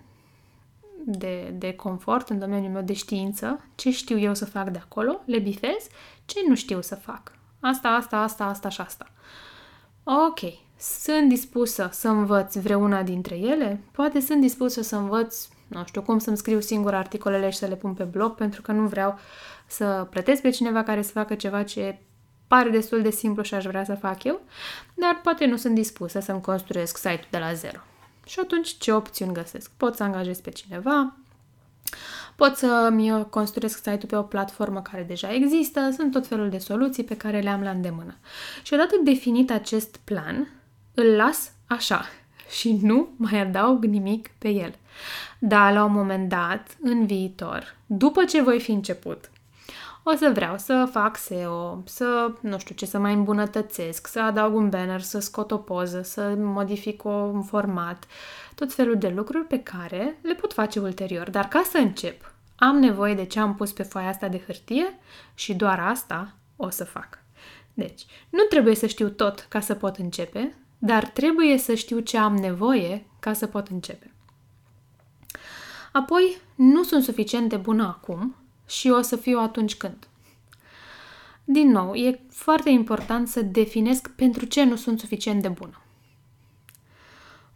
de, 1.04 1.54
de 1.58 1.74
confort, 1.74 2.28
în 2.28 2.38
domeniul 2.38 2.72
meu 2.72 2.82
de 2.82 2.92
știință? 2.92 3.64
Ce 3.74 3.90
știu 3.90 4.18
eu 4.18 4.34
să 4.34 4.44
fac 4.44 4.68
de 4.68 4.78
acolo? 4.78 5.20
Le 5.24 5.38
bifez? 5.38 5.86
Ce 6.24 6.38
nu 6.48 6.54
știu 6.54 6.80
să 6.80 6.94
fac? 6.94 7.32
Asta, 7.60 7.88
asta, 7.88 8.16
asta, 8.16 8.44
asta 8.44 8.68
și 8.68 8.80
asta. 8.80 9.06
Ok, 10.04 10.40
sunt 10.82 11.28
dispusă 11.28 11.88
să 11.92 12.08
învăț 12.08 12.56
vreuna 12.56 13.02
dintre 13.02 13.36
ele? 13.36 13.80
Poate 13.90 14.20
sunt 14.20 14.40
dispusă 14.40 14.82
să 14.82 14.96
învăț, 14.96 15.48
nu 15.66 15.84
știu, 15.86 16.02
cum 16.02 16.18
să-mi 16.18 16.36
scriu 16.36 16.60
singur 16.60 16.94
articolele 16.94 17.50
și 17.50 17.58
să 17.58 17.66
le 17.66 17.76
pun 17.76 17.94
pe 17.94 18.02
blog, 18.02 18.34
pentru 18.34 18.62
că 18.62 18.72
nu 18.72 18.86
vreau 18.86 19.18
să 19.66 20.06
plătesc 20.10 20.42
pe 20.42 20.50
cineva 20.50 20.82
care 20.82 21.02
să 21.02 21.10
facă 21.10 21.34
ceva 21.34 21.62
ce 21.62 21.98
pare 22.46 22.70
destul 22.70 23.02
de 23.02 23.10
simplu 23.10 23.42
și 23.42 23.54
aș 23.54 23.64
vrea 23.64 23.84
să 23.84 23.94
fac 23.94 24.24
eu, 24.24 24.40
dar 24.94 25.20
poate 25.22 25.46
nu 25.46 25.56
sunt 25.56 25.74
dispusă 25.74 26.20
să-mi 26.20 26.40
construiesc 26.40 26.96
site-ul 26.96 27.26
de 27.30 27.38
la 27.38 27.52
zero. 27.52 27.78
Și 28.26 28.38
atunci 28.42 28.76
ce 28.78 28.92
opțiuni 28.92 29.32
găsesc? 29.32 29.70
Pot 29.76 29.96
să 29.96 30.02
angajez 30.02 30.40
pe 30.40 30.50
cineva, 30.50 31.16
pot 32.36 32.56
să-mi 32.56 33.26
construiesc 33.30 33.76
site-ul 33.76 34.06
pe 34.06 34.16
o 34.16 34.22
platformă 34.22 34.82
care 34.82 35.02
deja 35.02 35.34
există, 35.34 35.90
sunt 35.96 36.12
tot 36.12 36.26
felul 36.26 36.48
de 36.48 36.58
soluții 36.58 37.04
pe 37.04 37.16
care 37.16 37.40
le 37.40 37.48
am 37.48 37.62
la 37.62 37.70
îndemână. 37.70 38.16
Și 38.62 38.74
odată 38.74 38.94
definit 39.04 39.50
acest 39.50 39.96
plan, 40.04 40.61
îl 40.94 41.06
las 41.16 41.52
așa 41.66 42.04
și 42.50 42.78
nu 42.82 43.08
mai 43.16 43.40
adaug 43.40 43.84
nimic 43.84 44.30
pe 44.38 44.48
el. 44.48 44.74
Dar 45.38 45.72
la 45.72 45.84
un 45.84 45.92
moment 45.92 46.28
dat, 46.28 46.76
în 46.80 47.06
viitor, 47.06 47.76
după 47.86 48.24
ce 48.24 48.42
voi 48.42 48.60
fi 48.60 48.70
început, 48.70 49.30
o 50.02 50.14
să 50.14 50.30
vreau 50.34 50.58
să 50.58 50.88
fac 50.90 51.16
SEO, 51.16 51.82
să, 51.84 52.32
nu 52.40 52.58
știu 52.58 52.74
ce, 52.74 52.86
să 52.86 52.98
mai 52.98 53.14
îmbunătățesc, 53.14 54.06
să 54.06 54.20
adaug 54.20 54.54
un 54.54 54.68
banner, 54.68 55.00
să 55.00 55.18
scot 55.18 55.50
o 55.50 55.56
poză, 55.56 56.02
să 56.02 56.34
modific 56.38 57.04
un 57.04 57.42
format, 57.42 58.06
tot 58.54 58.72
felul 58.72 58.98
de 58.98 59.08
lucruri 59.08 59.44
pe 59.44 59.62
care 59.62 60.18
le 60.22 60.34
pot 60.34 60.52
face 60.52 60.80
ulterior. 60.80 61.30
Dar 61.30 61.48
ca 61.48 61.62
să 61.70 61.78
încep, 61.78 62.32
am 62.56 62.76
nevoie 62.76 63.14
de 63.14 63.24
ce 63.24 63.40
am 63.40 63.54
pus 63.54 63.72
pe 63.72 63.82
foaia 63.82 64.08
asta 64.08 64.28
de 64.28 64.42
hârtie 64.46 64.98
și 65.34 65.54
doar 65.54 65.80
asta 65.80 66.34
o 66.56 66.70
să 66.70 66.84
fac. 66.84 67.18
Deci, 67.74 68.06
nu 68.30 68.42
trebuie 68.42 68.74
să 68.74 68.86
știu 68.86 69.08
tot 69.08 69.46
ca 69.48 69.60
să 69.60 69.74
pot 69.74 69.96
începe, 69.96 70.54
dar 70.84 71.08
trebuie 71.08 71.58
să 71.58 71.74
știu 71.74 71.98
ce 71.98 72.18
am 72.18 72.36
nevoie 72.36 73.06
ca 73.20 73.32
să 73.32 73.46
pot 73.46 73.68
începe. 73.68 74.14
Apoi, 75.92 76.36
nu 76.54 76.82
sunt 76.82 77.04
suficient 77.04 77.48
de 77.48 77.56
bună 77.56 77.82
acum 77.82 78.36
și 78.66 78.88
o 78.88 79.00
să 79.00 79.16
fiu 79.16 79.38
atunci 79.38 79.74
când. 79.74 80.08
Din 81.44 81.70
nou, 81.70 81.94
e 81.94 82.20
foarte 82.28 82.70
important 82.70 83.28
să 83.28 83.42
definesc 83.42 84.08
pentru 84.08 84.44
ce 84.44 84.64
nu 84.64 84.76
sunt 84.76 85.00
suficient 85.00 85.42
de 85.42 85.48
bună. 85.48 85.80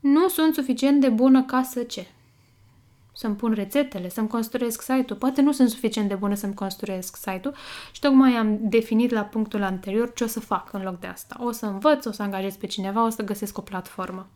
Nu 0.01 0.29
sunt 0.29 0.55
suficient 0.55 1.01
de 1.01 1.09
bună 1.09 1.45
ca 1.45 1.63
să 1.63 1.83
ce? 1.83 2.07
Să-mi 3.17 3.37
pun 3.37 3.53
rețetele, 3.53 4.09
să-mi 4.09 4.29
construiesc 4.29 4.83
site-ul. 4.83 5.19
Poate 5.19 5.41
nu 5.41 5.53
sunt 5.53 5.71
suficient 5.71 6.09
de 6.09 6.15
bună 6.15 6.35
să-mi 6.35 6.55
construiesc 6.55 7.17
site-ul 7.17 7.55
și 7.93 8.01
tocmai 8.01 8.33
am 8.33 8.59
definit 8.61 9.11
la 9.11 9.23
punctul 9.23 9.63
anterior 9.63 10.13
ce 10.13 10.25
o 10.25 10.27
să 10.27 10.41
fac 10.41 10.73
în 10.73 10.83
loc 10.83 11.01
de 11.01 11.07
asta. 11.07 11.37
O 11.41 11.51
să 11.51 11.67
învăț, 11.67 12.05
o 12.05 12.13
să 12.13 12.23
angajez 12.23 12.57
pe 12.57 12.67
cineva, 12.67 13.05
o 13.05 13.09
să 13.09 13.23
găsesc 13.23 13.59
o 13.59 13.61
platformă. 13.61 14.29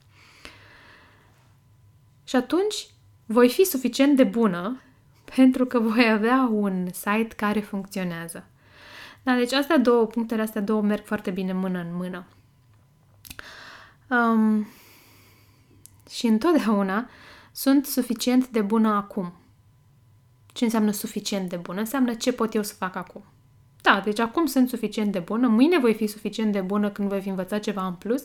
Și 2.25 2.37
atunci 2.37 2.87
voi 3.27 3.49
fi 3.49 3.65
suficient 3.65 4.17
de 4.17 4.25
bună 4.25 4.81
pentru 5.37 5.67
că 5.67 5.79
voi 5.79 6.11
avea 6.11 6.49
un 6.53 6.87
site 6.93 7.35
care 7.37 7.61
funcționează. 7.61 8.45
Da, 9.23 9.35
deci 9.35 9.53
astea 9.53 9.79
două, 9.79 10.07
punctele 10.07 10.43
astea 10.43 10.61
două 10.61 10.83
merg 10.83 11.05
foarte 11.05 11.31
bine 11.31 11.53
mână 11.53 11.79
în 11.79 11.97
mână. 11.97 12.25
Um, 14.11 14.67
și 16.11 16.27
întotdeauna 16.27 17.09
sunt 17.53 17.87
suficient 17.87 18.49
de 18.49 18.61
bună 18.61 18.89
acum. 18.89 19.33
Ce 20.47 20.65
înseamnă 20.65 20.91
suficient 20.91 21.49
de 21.49 21.57
bună? 21.57 21.81
Înseamnă 21.81 22.15
ce 22.15 22.33
pot 22.33 22.55
eu 22.55 22.63
să 22.63 22.75
fac 22.75 22.97
acum. 22.97 23.25
Da, 23.83 24.01
deci 24.05 24.19
acum 24.19 24.47
sunt 24.47 24.69
suficient 24.69 25.13
de 25.13 25.19
bună, 25.19 25.49
mâine 25.49 25.79
voi 25.79 25.95
fi 25.95 26.07
suficient 26.07 26.53
de 26.53 26.61
bună 26.61 26.91
când 26.91 27.09
voi 27.09 27.21
fi 27.21 27.29
învățat 27.29 27.61
ceva 27.61 27.87
în 27.87 27.95
plus. 27.95 28.25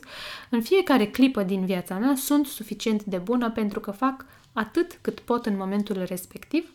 În 0.49 0.61
fiecare 0.61 1.07
clipă 1.07 1.43
din 1.43 1.65
viața 1.65 1.97
mea 1.97 2.15
sunt 2.15 2.45
suficient 2.45 3.03
de 3.03 3.17
bună 3.17 3.51
pentru 3.51 3.79
că 3.79 3.91
fac 3.91 4.25
atât 4.53 4.97
cât 5.01 5.19
pot 5.19 5.45
în 5.45 5.57
momentul 5.57 6.03
respectiv 6.03 6.73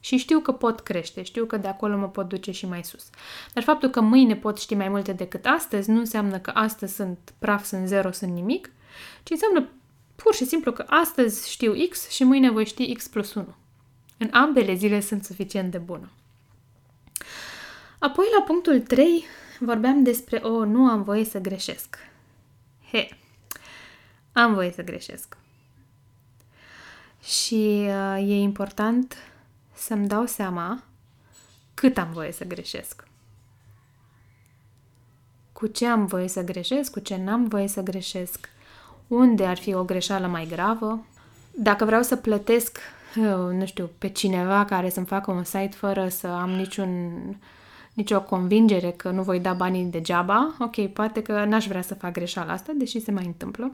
și 0.00 0.16
știu 0.16 0.40
că 0.40 0.52
pot 0.52 0.80
crește, 0.80 1.22
știu 1.22 1.44
că 1.44 1.56
de 1.56 1.68
acolo 1.68 1.96
mă 1.96 2.08
pot 2.08 2.28
duce 2.28 2.50
și 2.50 2.66
mai 2.66 2.84
sus. 2.84 3.10
Dar 3.54 3.62
faptul 3.62 3.88
că 3.88 4.00
mâine 4.00 4.36
pot 4.36 4.58
ști 4.58 4.74
mai 4.74 4.88
multe 4.88 5.12
decât 5.12 5.46
astăzi 5.46 5.90
nu 5.90 5.98
înseamnă 5.98 6.38
că 6.38 6.50
astăzi 6.54 6.94
sunt 6.94 7.34
praf, 7.38 7.64
sunt 7.64 7.86
zero, 7.86 8.10
sunt 8.10 8.32
nimic, 8.32 8.70
ci 9.22 9.30
înseamnă 9.30 9.68
pur 10.22 10.34
și 10.34 10.44
simplu 10.44 10.72
că 10.72 10.84
astăzi 10.88 11.50
știu 11.50 11.74
X 11.88 12.08
și 12.08 12.24
mâine 12.24 12.50
voi 12.50 12.64
ști 12.64 12.94
X 12.94 13.08
plus 13.08 13.34
1. 13.34 13.54
În 14.18 14.28
ambele 14.32 14.74
zile 14.74 15.00
sunt 15.00 15.24
suficient 15.24 15.70
de 15.70 15.78
bună. 15.78 16.10
Apoi, 17.98 18.26
la 18.38 18.44
punctul 18.44 18.80
3, 18.80 19.24
vorbeam 19.58 20.02
despre 20.02 20.36
o, 20.36 20.48
oh, 20.48 20.66
nu 20.66 20.86
am 20.88 21.02
voie 21.02 21.24
să 21.24 21.38
greșesc. 21.38 21.96
He, 22.92 23.08
am 24.32 24.54
voie 24.54 24.72
să 24.72 24.82
greșesc. 24.82 25.36
Și 27.22 27.86
uh, 27.86 28.16
e 28.18 28.34
important 28.34 29.16
să-mi 29.74 30.08
dau 30.08 30.26
seama 30.26 30.84
cât 31.74 31.98
am 31.98 32.12
voie 32.12 32.32
să 32.32 32.44
greșesc. 32.44 33.04
Cu 35.52 35.66
ce 35.66 35.86
am 35.86 36.06
voie 36.06 36.28
să 36.28 36.42
greșesc, 36.42 36.92
cu 36.92 37.00
ce 37.00 37.16
n-am 37.16 37.48
voie 37.48 37.68
să 37.68 37.80
greșesc, 37.80 38.48
unde 39.14 39.44
ar 39.44 39.58
fi 39.58 39.74
o 39.74 39.84
greșeală 39.84 40.26
mai 40.26 40.46
gravă. 40.50 41.04
Dacă 41.54 41.84
vreau 41.84 42.02
să 42.02 42.16
plătesc, 42.16 42.78
uh, 43.16 43.54
nu 43.58 43.66
știu, 43.66 43.90
pe 43.98 44.08
cineva 44.08 44.64
care 44.64 44.90
să-mi 44.90 45.06
facă 45.06 45.30
un 45.30 45.44
site 45.44 45.76
fără 45.76 46.08
să 46.08 46.26
am 46.26 46.50
niciun, 46.50 47.10
nicio 47.94 48.22
convingere 48.22 48.90
că 48.90 49.10
nu 49.10 49.22
voi 49.22 49.40
da 49.40 49.52
banii 49.52 49.84
degeaba, 49.84 50.54
ok, 50.58 50.86
poate 50.86 51.22
că 51.22 51.44
n-aș 51.44 51.66
vrea 51.66 51.82
să 51.82 51.94
fac 51.94 52.12
greșeala 52.12 52.52
asta, 52.52 52.72
deși 52.74 53.00
se 53.00 53.10
mai 53.10 53.26
întâmplă. 53.26 53.72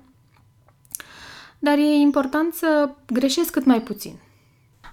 Dar 1.59 1.78
e 1.78 1.95
important 2.00 2.54
să 2.54 2.90
greșesc 3.07 3.50
cât 3.50 3.64
mai 3.64 3.80
puțin. 3.80 4.14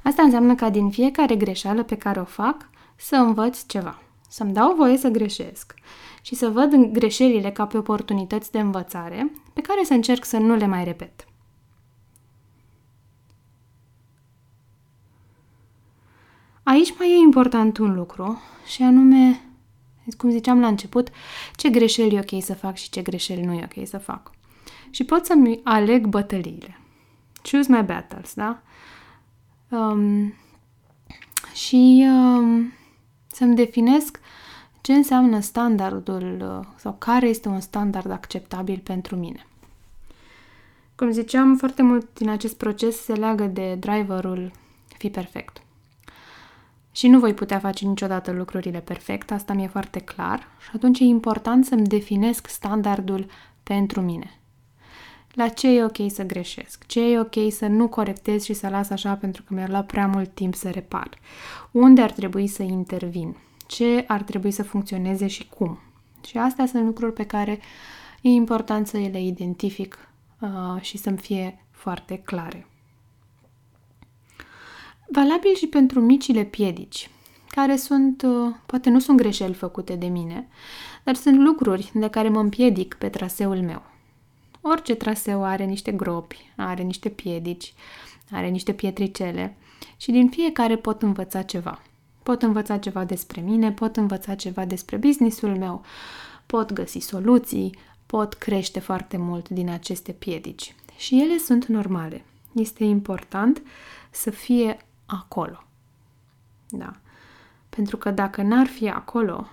Asta 0.03 0.21
înseamnă 0.21 0.55
ca 0.55 0.69
din 0.69 0.89
fiecare 0.89 1.35
greșeală 1.35 1.83
pe 1.83 1.97
care 1.97 2.19
o 2.19 2.25
fac 2.25 2.69
să 2.95 3.15
învăț 3.15 3.65
ceva, 3.67 4.01
să-mi 4.35 4.53
dau 4.53 4.75
voie 4.75 4.97
să 4.97 5.07
greșesc 5.07 5.73
și 6.21 6.35
să 6.35 6.49
văd 6.49 6.75
greșelile 6.75 7.51
ca 7.51 7.65
pe 7.67 7.77
oportunități 7.77 8.51
de 8.51 8.59
învățare 8.59 9.31
pe 9.53 9.61
care 9.61 9.83
să 9.83 9.93
încerc 9.93 10.25
să 10.25 10.37
nu 10.37 10.55
le 10.55 10.65
mai 10.65 10.83
repet. 10.83 11.27
Aici 16.63 16.97
mai 16.97 17.11
e 17.11 17.15
important 17.15 17.77
un 17.77 17.93
lucru 17.93 18.41
și 18.65 18.83
anume, 18.83 19.41
cum 20.17 20.29
ziceam 20.29 20.59
la 20.59 20.67
început, 20.67 21.09
ce 21.55 21.69
greșeli 21.69 22.15
e 22.15 22.25
ok 22.31 22.43
să 22.43 22.53
fac 22.53 22.75
și 22.75 22.89
ce 22.89 23.01
greșeli 23.01 23.45
nu 23.45 23.53
e 23.53 23.67
ok 23.73 23.87
să 23.87 23.97
fac. 23.97 24.31
Și 24.89 25.03
pot 25.03 25.25
să-mi 25.25 25.59
aleg 25.63 26.07
bătăliile. 26.07 26.79
Choose 27.51 27.71
my 27.71 27.83
battles, 27.83 28.33
da? 28.33 28.61
Um, 29.69 30.33
și 31.53 32.05
um, 32.07 32.73
să-mi 33.35 33.55
definesc 33.55 34.19
ce 34.81 34.93
înseamnă 34.93 35.39
standardul 35.39 36.41
uh, 36.41 36.67
sau 36.75 36.95
care 36.97 37.27
este 37.27 37.47
un 37.47 37.59
standard 37.59 38.11
acceptabil 38.11 38.81
pentru 38.83 39.15
mine. 39.15 39.45
Cum 40.95 41.11
ziceam, 41.11 41.57
foarte 41.57 41.81
mult 41.81 42.07
din 42.13 42.29
acest 42.29 42.57
proces 42.57 43.03
se 43.03 43.13
leagă 43.13 43.43
de 43.45 43.75
driverul 43.75 44.51
fi 44.97 45.09
perfect. 45.09 45.61
Și 46.91 47.07
nu 47.07 47.19
voi 47.19 47.33
putea 47.33 47.59
face 47.59 47.85
niciodată 47.85 48.31
lucrurile 48.31 48.79
perfect, 48.79 49.31
asta 49.31 49.53
mi-e 49.53 49.67
foarte 49.67 49.99
clar, 49.99 50.39
și 50.39 50.69
atunci 50.75 50.99
e 50.99 51.03
important 51.03 51.65
să-mi 51.65 51.87
definesc 51.87 52.47
standardul 52.47 53.25
pentru 53.63 54.01
mine 54.01 54.39
la 55.35 55.47
ce 55.47 55.67
e 55.67 55.83
ok 55.83 56.11
să 56.11 56.23
greșesc, 56.23 56.85
ce 56.85 57.11
e 57.11 57.19
ok 57.19 57.35
să 57.51 57.67
nu 57.67 57.87
corectez 57.87 58.43
și 58.43 58.53
să 58.53 58.69
las 58.69 58.89
așa 58.89 59.13
pentru 59.13 59.43
că 59.43 59.53
mi-ar 59.53 59.69
lua 59.69 59.83
prea 59.83 60.07
mult 60.07 60.33
timp 60.33 60.55
să 60.55 60.69
repar, 60.69 61.09
unde 61.71 62.01
ar 62.01 62.11
trebui 62.11 62.47
să 62.47 62.63
intervin, 62.63 63.35
ce 63.67 64.03
ar 64.07 64.21
trebui 64.21 64.51
să 64.51 64.63
funcționeze 64.63 65.27
și 65.27 65.47
cum. 65.47 65.79
Și 66.27 66.37
astea 66.37 66.65
sunt 66.65 66.85
lucruri 66.85 67.13
pe 67.13 67.25
care 67.25 67.59
e 68.21 68.29
important 68.29 68.87
să 68.87 68.97
le 68.97 69.21
identific 69.23 70.09
uh, 70.39 70.81
și 70.81 70.97
să-mi 70.97 71.17
fie 71.17 71.65
foarte 71.71 72.17
clare. 72.17 72.67
Valabil 75.07 75.55
și 75.55 75.67
pentru 75.67 75.99
micile 75.99 76.43
piedici, 76.43 77.09
care 77.47 77.75
sunt, 77.75 78.21
uh, 78.21 78.55
poate 78.65 78.89
nu 78.89 78.99
sunt 78.99 79.17
greșeli 79.17 79.53
făcute 79.53 79.95
de 79.95 80.07
mine, 80.07 80.47
dar 81.03 81.15
sunt 81.15 81.37
lucruri 81.39 81.91
de 81.93 82.09
care 82.09 82.29
mă 82.29 82.39
împiedic 82.39 82.93
pe 82.93 83.09
traseul 83.09 83.61
meu. 83.61 83.81
Orice 84.67 84.95
traseu 84.95 85.43
are 85.43 85.63
niște 85.63 85.91
gropi, 85.91 86.53
are 86.55 86.83
niște 86.83 87.09
piedici, 87.09 87.73
are 88.31 88.47
niște 88.47 88.73
pietricele 88.73 89.57
și 89.97 90.11
din 90.11 90.29
fiecare 90.29 90.75
pot 90.75 91.01
învăța 91.01 91.41
ceva. 91.41 91.81
Pot 92.23 92.41
învăța 92.41 92.77
ceva 92.77 93.05
despre 93.05 93.41
mine, 93.41 93.71
pot 93.71 93.97
învăța 93.97 94.35
ceva 94.35 94.65
despre 94.65 94.97
businessul 94.97 95.57
meu, 95.57 95.83
pot 96.45 96.73
găsi 96.73 96.99
soluții, 96.99 97.77
pot 98.05 98.33
crește 98.33 98.79
foarte 98.79 99.17
mult 99.17 99.49
din 99.49 99.69
aceste 99.69 100.11
piedici. 100.11 100.75
Și 100.97 101.21
ele 101.21 101.37
sunt 101.37 101.65
normale. 101.65 102.23
Este 102.55 102.83
important 102.83 103.61
să 104.11 104.29
fie 104.29 104.77
acolo. 105.05 105.63
Da. 106.69 106.95
Pentru 107.69 107.97
că 107.97 108.11
dacă 108.11 108.41
n-ar 108.41 108.67
fi 108.67 108.89
acolo, 108.89 109.47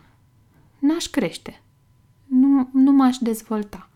n-aș 0.79 1.07
crește. 1.07 1.61
Nu, 2.27 2.68
nu 2.72 2.92
m-aș 2.92 3.16
dezvolta. 3.16 3.87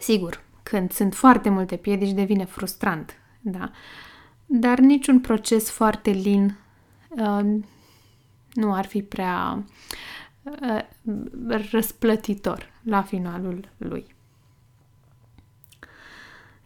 Sigur, 0.00 0.42
când 0.62 0.92
sunt 0.92 1.14
foarte 1.14 1.48
multe 1.48 1.76
piedici 1.76 2.12
devine 2.12 2.44
frustrant, 2.44 3.14
da? 3.40 3.70
Dar 4.46 4.78
niciun 4.78 5.20
proces 5.20 5.70
foarte 5.70 6.10
lin 6.10 6.56
uh, 7.08 7.60
nu 8.52 8.74
ar 8.74 8.86
fi 8.86 9.02
prea 9.02 9.64
uh, 10.42 10.80
răsplătitor 11.70 12.70
la 12.82 13.02
finalul 13.02 13.68
lui. 13.76 14.16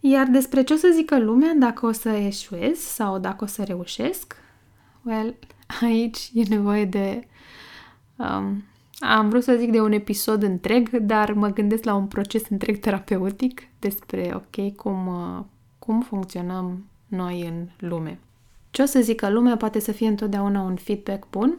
Iar 0.01 0.27
despre 0.27 0.62
ce 0.62 0.73
o 0.73 0.77
să 0.77 0.90
zică 0.92 1.18
lumea 1.18 1.55
dacă 1.59 1.87
o 1.87 1.92
să 1.92 2.09
eșuez 2.09 2.79
sau 2.79 3.18
dacă 3.18 3.45
o 3.45 3.47
să 3.47 3.64
reușesc, 3.64 4.37
well, 5.03 5.35
aici 5.81 6.31
e 6.35 6.42
nevoie 6.49 6.85
de 6.85 7.27
um, 8.16 8.64
am 9.05 9.29
vrut 9.29 9.43
să 9.43 9.55
zic 9.55 9.71
de 9.71 9.81
un 9.81 9.93
episod 9.93 10.43
întreg, 10.43 10.97
dar 10.97 11.33
mă 11.33 11.49
gândesc 11.49 11.85
la 11.85 11.95
un 11.95 12.07
proces 12.07 12.49
întreg 12.49 12.79
terapeutic 12.79 13.62
despre, 13.79 14.31
ok, 14.35 14.75
cum, 14.77 15.07
uh, 15.07 15.45
cum 15.79 16.01
funcționăm 16.01 16.85
noi 17.07 17.47
în 17.47 17.69
lume. 17.88 18.19
Ce 18.71 18.83
o 18.83 18.85
să 18.85 19.01
zică 19.01 19.31
lumea 19.31 19.57
poate 19.57 19.79
să 19.79 19.93
fie 19.93 20.09
întotdeauna 20.09 20.61
un 20.61 20.77
feedback 20.77 21.31
bun, 21.31 21.59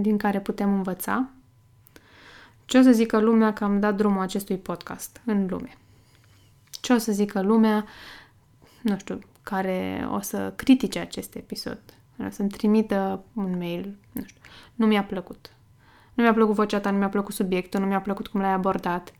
din 0.00 0.16
care 0.16 0.40
putem 0.40 0.74
învăța. 0.74 1.28
Ce 2.64 2.78
o 2.78 2.82
să 2.82 2.92
zică 2.92 3.20
lumea 3.20 3.52
că 3.52 3.64
am 3.64 3.80
dat 3.80 3.96
drumul 3.96 4.22
acestui 4.22 4.56
podcast 4.56 5.20
în 5.24 5.46
lume. 5.46 5.76
Ce 6.80 6.92
o 6.92 6.98
să 6.98 7.12
zică 7.12 7.42
lumea, 7.42 7.84
nu 8.82 8.98
știu, 8.98 9.18
care 9.42 10.08
o 10.10 10.20
să 10.20 10.52
critique 10.56 11.00
acest 11.00 11.34
episod. 11.34 11.80
O 12.26 12.30
să-mi 12.30 12.48
trimită 12.48 13.24
un 13.34 13.58
mail, 13.58 13.96
nu 14.12 14.22
știu, 14.24 14.40
nu 14.74 14.86
mi-a 14.86 15.04
plăcut 15.04 15.54
nu 16.14 16.22
mi-a 16.22 16.32
plăcut 16.32 16.54
vocea 16.54 16.80
ta, 16.80 16.90
nu 16.90 16.98
mi-a 16.98 17.08
plăcut 17.08 17.34
subiectul, 17.34 17.80
nu 17.80 17.86
mi-a 17.86 18.00
plăcut 18.00 18.26
cum 18.26 18.40
l-ai 18.40 18.52
abordat. 18.52 19.12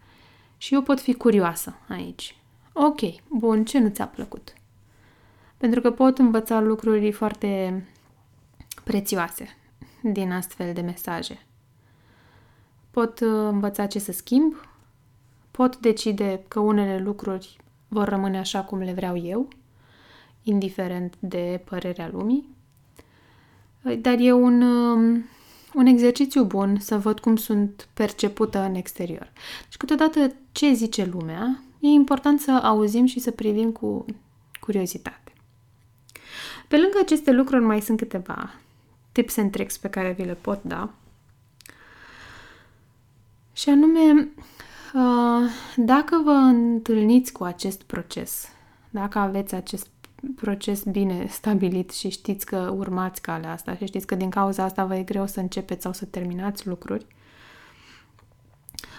Și 0.56 0.74
eu 0.74 0.82
pot 0.82 1.00
fi 1.00 1.14
curioasă 1.14 1.76
aici. 1.88 2.36
Ok, 2.72 3.00
bun, 3.28 3.64
ce 3.64 3.78
nu 3.78 3.88
ți-a 3.88 4.06
plăcut? 4.06 4.52
Pentru 5.56 5.80
că 5.80 5.90
pot 5.90 6.18
învăța 6.18 6.60
lucruri 6.60 7.12
foarte 7.12 7.84
prețioase 8.84 9.56
din 10.02 10.32
astfel 10.32 10.72
de 10.72 10.80
mesaje. 10.80 11.46
Pot 12.90 13.20
uh, 13.20 13.28
învăța 13.28 13.86
ce 13.86 13.98
să 13.98 14.12
schimb, 14.12 14.54
pot 15.50 15.76
decide 15.76 16.44
că 16.48 16.60
unele 16.60 16.98
lucruri 16.98 17.56
vor 17.88 18.08
rămâne 18.08 18.38
așa 18.38 18.62
cum 18.62 18.78
le 18.78 18.92
vreau 18.92 19.16
eu, 19.16 19.48
indiferent 20.42 21.14
de 21.18 21.62
părerea 21.64 22.08
lumii, 22.12 22.48
dar 23.98 24.16
e 24.18 24.32
un 24.32 24.62
um, 24.62 25.24
un 25.74 25.86
exercițiu 25.86 26.44
bun 26.44 26.78
să 26.80 26.98
văd 26.98 27.20
cum 27.20 27.36
sunt 27.36 27.88
percepută 27.94 28.60
în 28.60 28.74
exterior. 28.74 29.32
Și 29.68 29.76
câteodată 29.76 30.34
ce 30.52 30.72
zice 30.72 31.04
lumea, 31.04 31.62
e 31.80 31.86
important 31.86 32.40
să 32.40 32.50
auzim 32.50 33.06
și 33.06 33.20
să 33.20 33.30
privim 33.30 33.70
cu 33.70 34.04
curiozitate. 34.60 35.32
Pe 36.68 36.76
lângă 36.76 36.98
aceste 37.00 37.32
lucruri 37.32 37.64
mai 37.64 37.80
sunt 37.80 37.98
câteva 37.98 38.54
tips 39.12 39.36
and 39.36 39.50
tricks 39.50 39.76
pe 39.76 39.88
care 39.88 40.12
vi 40.12 40.24
le 40.24 40.34
pot 40.34 40.62
da. 40.62 40.90
Și 43.52 43.68
anume, 43.68 44.28
uh, 44.94 45.50
dacă 45.76 46.20
vă 46.24 46.30
întâlniți 46.30 47.32
cu 47.32 47.44
acest 47.44 47.82
proces, 47.82 48.48
dacă 48.90 49.18
aveți 49.18 49.54
acest 49.54 49.86
proces 50.36 50.82
bine 50.82 51.26
stabilit 51.26 51.90
și 51.90 52.08
știți 52.08 52.46
că 52.46 52.74
urmați 52.76 53.22
calea 53.22 53.52
asta 53.52 53.76
și 53.76 53.86
știți 53.86 54.06
că 54.06 54.14
din 54.14 54.30
cauza 54.30 54.64
asta 54.64 54.84
vă 54.84 54.96
e 54.96 55.02
greu 55.02 55.26
să 55.26 55.40
începeți 55.40 55.82
sau 55.82 55.92
să 55.92 56.04
terminați 56.04 56.66
lucruri, 56.66 57.06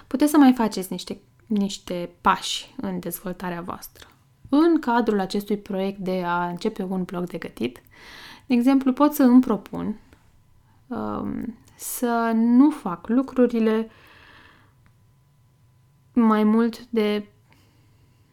puteți 0.08 0.32
să 0.32 0.38
mai 0.38 0.54
faceți 0.54 0.92
niște, 0.92 1.20
niște 1.46 2.10
pași 2.22 2.74
în 2.82 3.00
dezvoltarea 3.00 3.62
voastră. 3.62 4.08
În 4.50 4.80
cadrul 4.80 5.20
acestui 5.20 5.58
proiect 5.58 5.98
de 6.00 6.24
a 6.26 6.48
începe 6.48 6.84
un 6.84 7.04
blog 7.04 7.30
de 7.30 7.38
gătit, 7.38 7.82
de 8.46 8.54
exemplu, 8.54 8.94
pot 8.94 9.14
să 9.14 9.24
îmi 9.24 9.42
propun 9.42 10.00
um, 10.88 11.58
să 11.76 12.32
nu 12.34 12.70
fac 12.70 13.08
lucrurile 13.08 13.90
mai 16.14 16.44
mult 16.44 16.86
de, 16.86 17.26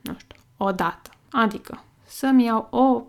nu 0.00 0.16
știu, 0.18 0.38
o 0.56 0.72
dată. 0.72 1.10
Adică 1.30 1.82
să-mi 2.12 2.44
iau 2.44 2.68
o, 2.70 3.02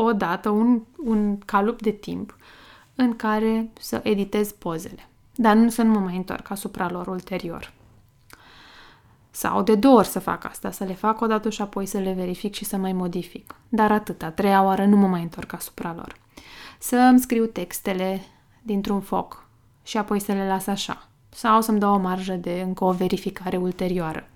o 0.00 0.12
dată, 0.12 0.48
un, 0.48 0.82
un 1.04 1.38
calup 1.38 1.82
de 1.82 1.90
timp 1.90 2.36
în 2.94 3.16
care 3.16 3.70
să 3.80 4.00
editez 4.02 4.52
pozele. 4.52 5.08
Dar 5.34 5.56
nu 5.56 5.68
să 5.68 5.82
nu 5.82 5.92
mă 5.92 5.98
mai 5.98 6.16
întorc 6.16 6.50
asupra 6.50 6.90
lor 6.90 7.06
ulterior. 7.06 7.72
Sau 9.30 9.62
de 9.62 9.74
două 9.74 9.96
ori 9.96 10.06
să 10.06 10.18
fac 10.18 10.44
asta, 10.44 10.70
să 10.70 10.84
le 10.84 10.92
fac 10.92 11.20
o 11.20 11.26
dată 11.26 11.50
și 11.50 11.62
apoi 11.62 11.86
să 11.86 11.98
le 11.98 12.12
verific 12.12 12.54
și 12.54 12.64
să 12.64 12.76
mai 12.76 12.92
modific. 12.92 13.54
Dar 13.68 13.92
atâta, 13.92 14.30
treia 14.30 14.62
oară 14.62 14.84
nu 14.84 14.96
mă 14.96 15.06
mai 15.06 15.22
întorc 15.22 15.52
asupra 15.52 15.94
lor. 15.94 16.16
Să 16.78 16.96
îmi 16.96 17.20
scriu 17.20 17.46
textele 17.46 18.20
dintr-un 18.62 19.00
foc 19.00 19.46
și 19.82 19.96
apoi 19.96 20.20
să 20.20 20.32
le 20.32 20.46
las 20.46 20.66
așa. 20.66 21.08
Sau 21.28 21.60
să-mi 21.60 21.78
dau 21.78 21.94
o 21.94 21.98
marjă 21.98 22.34
de 22.34 22.60
încă 22.66 22.84
o 22.84 22.92
verificare 22.92 23.56
ulterioară. 23.56 24.28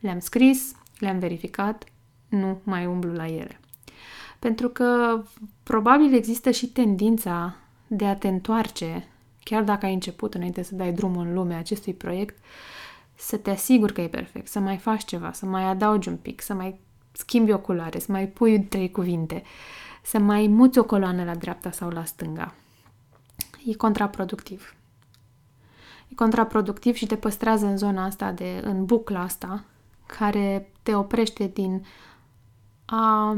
Le-am 0.00 0.18
scris, 0.18 0.72
le-am 0.98 1.18
verificat, 1.18 1.84
nu 2.32 2.60
mai 2.62 2.86
umblu 2.86 3.12
la 3.12 3.26
ele. 3.26 3.60
Pentru 4.38 4.68
că 4.68 5.22
probabil 5.62 6.14
există 6.14 6.50
și 6.50 6.66
tendința 6.66 7.56
de 7.86 8.06
a 8.06 8.16
te 8.16 8.28
întoarce, 8.28 9.08
chiar 9.44 9.62
dacă 9.62 9.86
ai 9.86 9.92
început 9.92 10.34
înainte 10.34 10.62
să 10.62 10.74
dai 10.74 10.92
drumul 10.92 11.26
în 11.26 11.34
lume 11.34 11.54
acestui 11.54 11.94
proiect, 11.94 12.38
să 13.14 13.36
te 13.36 13.50
asiguri 13.50 13.92
că 13.92 14.00
e 14.00 14.08
perfect, 14.08 14.48
să 14.48 14.58
mai 14.58 14.78
faci 14.78 15.04
ceva, 15.04 15.32
să 15.32 15.46
mai 15.46 15.64
adaugi 15.64 16.08
un 16.08 16.16
pic, 16.16 16.40
să 16.40 16.54
mai 16.54 16.80
schimbi 17.12 17.52
oculare, 17.52 17.98
să 17.98 18.12
mai 18.12 18.26
pui 18.26 18.60
trei 18.60 18.90
cuvinte, 18.90 19.42
să 20.02 20.18
mai 20.18 20.46
muți 20.46 20.78
o 20.78 20.84
coloană 20.84 21.24
la 21.24 21.34
dreapta 21.34 21.70
sau 21.70 21.88
la 21.88 22.04
stânga. 22.04 22.54
E 23.66 23.74
contraproductiv. 23.74 24.74
E 26.08 26.14
contraproductiv 26.14 26.94
și 26.94 27.06
te 27.06 27.16
păstrează 27.16 27.66
în 27.66 27.76
zona 27.76 28.04
asta 28.04 28.32
de, 28.32 28.60
în 28.64 28.84
bucla 28.84 29.20
asta, 29.20 29.64
care 30.06 30.72
te 30.82 30.94
oprește 30.94 31.46
din 31.46 31.84
a 32.84 33.36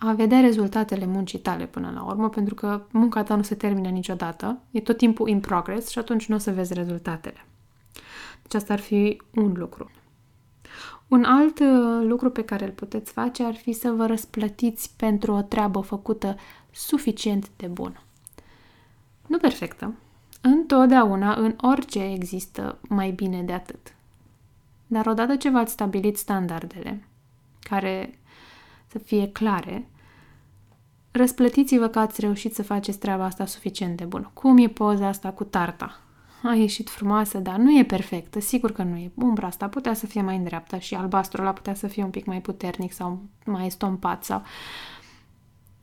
a 0.00 0.12
vedea 0.12 0.40
rezultatele 0.40 1.06
muncii 1.06 1.38
tale 1.38 1.66
până 1.66 1.90
la 1.94 2.02
urmă, 2.02 2.28
pentru 2.28 2.54
că 2.54 2.82
munca 2.90 3.22
ta 3.22 3.34
nu 3.34 3.42
se 3.42 3.54
termină 3.54 3.88
niciodată, 3.88 4.58
e 4.70 4.80
tot 4.80 4.96
timpul 4.96 5.28
in 5.28 5.40
progress 5.40 5.88
și 5.88 5.98
atunci 5.98 6.26
nu 6.26 6.34
o 6.34 6.38
să 6.38 6.50
vezi 6.50 6.74
rezultatele. 6.74 7.46
Deci 8.42 8.54
asta 8.54 8.72
ar 8.72 8.78
fi 8.78 9.22
un 9.34 9.52
lucru. 9.56 9.90
Un 11.08 11.24
alt 11.24 11.58
uh, 11.58 12.06
lucru 12.06 12.30
pe 12.30 12.44
care 12.44 12.64
îl 12.64 12.70
puteți 12.70 13.12
face 13.12 13.44
ar 13.44 13.54
fi 13.54 13.72
să 13.72 13.90
vă 13.90 14.06
răsplătiți 14.06 14.92
pentru 14.96 15.32
o 15.32 15.42
treabă 15.42 15.80
făcută 15.80 16.36
suficient 16.70 17.50
de 17.56 17.66
bună. 17.66 18.02
Nu 19.26 19.38
perfectă. 19.38 19.94
Întotdeauna, 20.40 21.34
în 21.34 21.56
orice 21.60 22.04
există 22.04 22.78
mai 22.88 23.10
bine 23.10 23.42
de 23.42 23.52
atât. 23.52 23.94
Dar 24.90 25.06
odată 25.06 25.36
ce 25.36 25.50
v-ați 25.50 25.72
stabilit 25.72 26.16
standardele, 26.16 27.08
care 27.60 28.18
să 28.86 28.98
fie 28.98 29.28
clare, 29.28 29.88
răsplătiți-vă 31.10 31.88
că 31.88 31.98
ați 31.98 32.20
reușit 32.20 32.54
să 32.54 32.62
faceți 32.62 32.98
treaba 32.98 33.24
asta 33.24 33.46
suficient 33.46 33.96
de 33.96 34.04
bună. 34.04 34.30
Cum 34.32 34.58
e 34.58 34.68
poza 34.68 35.06
asta 35.06 35.30
cu 35.30 35.44
tarta? 35.44 36.00
A 36.42 36.54
ieșit 36.54 36.88
frumoasă, 36.88 37.38
dar 37.38 37.56
nu 37.56 37.78
e 37.78 37.84
perfectă, 37.84 38.40
sigur 38.40 38.72
că 38.72 38.82
nu 38.82 38.96
e. 38.96 39.12
Umbra 39.14 39.46
asta 39.46 39.68
putea 39.68 39.94
să 39.94 40.06
fie 40.06 40.22
mai 40.22 40.36
îndreaptă 40.36 40.78
și 40.78 40.94
albastrul 40.94 41.44
ăla 41.44 41.52
putea 41.52 41.74
să 41.74 41.86
fie 41.86 42.02
un 42.02 42.10
pic 42.10 42.24
mai 42.24 42.40
puternic 42.40 42.92
sau 42.92 43.22
mai 43.44 43.66
estompat 43.66 44.24
sau... 44.24 44.42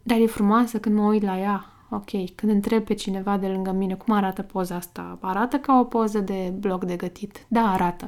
Dar 0.04 0.20
e 0.20 0.26
frumoasă 0.26 0.80
când 0.80 0.96
mă 0.96 1.06
uit 1.06 1.24
la 1.24 1.39
ea. 1.39 1.70
Ok, 1.95 2.36
când 2.36 2.51
întreb 2.51 2.84
pe 2.84 2.93
cineva 2.93 3.38
de 3.38 3.47
lângă 3.47 3.71
mine 3.71 3.95
cum 3.95 4.13
arată 4.13 4.41
poza 4.41 4.75
asta, 4.75 5.17
arată 5.21 5.58
ca 5.58 5.79
o 5.79 5.84
poză 5.84 6.19
de 6.19 6.53
bloc 6.60 6.84
de 6.84 6.95
gătit? 6.95 7.45
Da, 7.47 7.71
arată. 7.71 8.08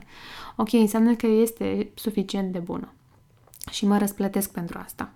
Ok, 0.56 0.74
înseamnă 0.74 1.16
că 1.16 1.28
este 1.28 1.90
suficient 1.94 2.52
de 2.52 2.60
bună 2.60 2.92
și 3.72 3.86
mă 3.86 3.98
răsplătesc 3.98 4.52
pentru 4.52 4.80
asta. 4.84 5.12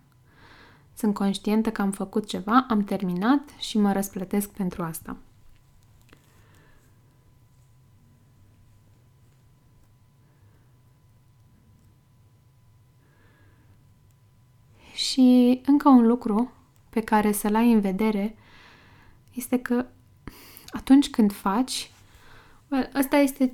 Sunt 0.94 1.14
conștientă 1.14 1.72
că 1.72 1.82
am 1.82 1.92
făcut 1.92 2.28
ceva, 2.28 2.66
am 2.70 2.84
terminat 2.84 3.50
și 3.60 3.78
mă 3.78 3.92
răsplătesc 3.92 4.50
pentru 4.50 4.84
asta. 4.84 5.18
Și 14.94 15.62
încă 15.66 15.90
un 15.90 16.08
lucru 16.08 16.52
pe 16.90 17.02
care 17.02 17.32
să-l 17.32 17.56
ai 17.56 17.72
în 17.72 17.80
vedere 17.80 18.36
este 19.34 19.60
că 19.60 19.86
atunci 20.70 21.10
când 21.10 21.34
faci, 21.34 21.92
well, 22.70 22.90
asta 22.94 23.18
este 23.18 23.54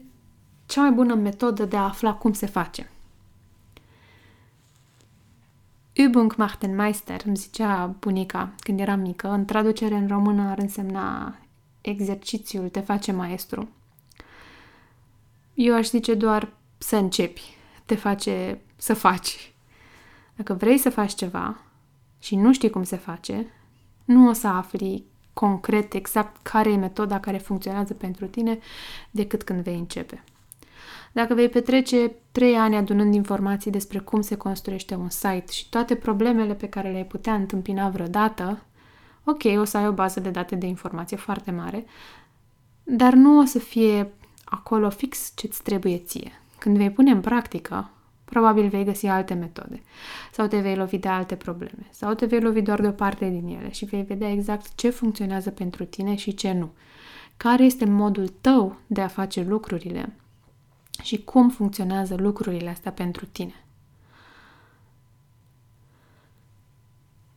cea 0.66 0.82
mai 0.82 0.92
bună 0.92 1.16
metodă 1.16 1.66
de 1.66 1.78
a 1.78 1.84
afla 1.84 2.14
cum 2.14 2.34
se 2.34 2.46
face. 2.46 2.90
Übung 5.94 6.36
macht 6.36 6.60
den 6.60 6.76
Meister, 6.76 7.22
îmi 7.26 7.36
zicea 7.36 7.86
bunica 7.86 8.54
când 8.60 8.80
eram 8.80 9.00
mică. 9.00 9.30
În 9.30 9.46
traducere 9.46 9.96
în 9.96 10.08
română 10.08 10.50
ar 10.50 10.58
însemna 10.58 11.38
exercițiul 11.82 12.70
te 12.70 12.80
face 12.80 13.12
maestru. 13.12 13.70
Eu 15.54 15.76
aș 15.76 15.88
zice 15.88 16.14
doar 16.14 16.54
să 16.78 16.96
începi, 16.96 17.56
te 17.86 17.96
face 17.96 18.62
să 18.76 18.94
faci. 18.94 19.54
Dacă 20.36 20.54
vrei 20.54 20.78
să 20.78 20.90
faci 20.90 21.14
ceva 21.14 21.62
și 22.20 22.36
nu 22.36 22.54
știi 22.54 22.70
cum 22.70 22.84
se 22.84 22.96
face, 22.98 23.48
nu 24.06 24.30
o 24.30 24.34
să 24.34 24.48
afli 24.48 25.04
concret 25.40 25.94
exact 25.94 26.38
care 26.42 26.72
e 26.72 26.76
metoda 26.76 27.20
care 27.20 27.38
funcționează 27.38 27.94
pentru 27.94 28.26
tine 28.26 28.60
decât 29.12 29.44
când 29.44 29.64
vei 29.64 29.78
începe. 29.78 30.24
Dacă 31.12 31.34
vei 31.34 31.50
petrece 31.50 32.12
trei 32.32 32.56
ani 32.56 32.76
adunând 32.76 33.14
informații 33.14 33.72
despre 33.72 34.00
cum 34.00 34.22
se 34.22 34.36
construiește 34.36 34.96
un 34.96 35.10
site 35.10 35.52
și 35.52 35.70
toate 35.70 35.96
problemele 35.96 36.54
pe 36.54 36.70
care 36.70 36.92
le-ai 36.92 37.06
putea 37.06 37.34
întâmpina 37.34 37.90
vreodată, 37.90 38.62
ok, 39.24 39.44
o 39.58 39.64
să 39.64 39.78
ai 39.78 39.88
o 39.88 39.92
bază 39.92 40.20
de 40.20 40.30
date 40.30 40.56
de 40.56 40.66
informație 40.66 41.18
foarte 41.18 41.52
mare, 41.52 41.86
dar 42.84 43.14
nu 43.14 43.40
o 43.40 43.44
să 43.46 43.60
fie 43.60 44.12
acolo 44.44 44.90
fix 44.90 45.32
ce-ți 45.36 45.64
trebuie 45.64 45.98
ție. 45.98 46.32
Când 46.60 46.78
vei 46.78 46.92
pune 46.92 47.12
în 47.12 47.22
practică, 47.22 47.90
probabil 48.30 48.68
vei 48.68 48.84
găsi 48.84 49.08
alte 49.08 49.34
metode 49.34 49.82
sau 50.32 50.48
te 50.48 50.60
vei 50.60 50.76
lovi 50.76 50.98
de 50.98 51.08
alte 51.08 51.36
probleme 51.36 51.88
sau 51.90 52.14
te 52.14 52.26
vei 52.26 52.42
lovi 52.42 52.62
doar 52.62 52.82
de 52.82 52.88
o 52.88 52.92
parte 52.92 53.30
din 53.30 53.48
ele 53.48 53.72
și 53.72 53.86
vei 53.86 54.04
vedea 54.04 54.32
exact 54.32 54.76
ce 54.76 54.90
funcționează 54.90 55.52
pentru 55.52 55.86
tine 55.86 56.16
și 56.16 56.34
ce 56.34 56.52
nu. 56.52 56.72
Care 57.38 57.64
este 57.64 57.86
modul 57.86 58.28
tău 58.28 58.78
de 58.88 59.02
a 59.02 59.08
face 59.08 59.44
lucrurile 59.44 60.16
și 61.04 61.24
cum 61.24 61.50
funcționează 61.50 62.16
lucrurile 62.16 62.70
astea 62.70 62.92
pentru 62.92 63.26
tine. 63.26 63.66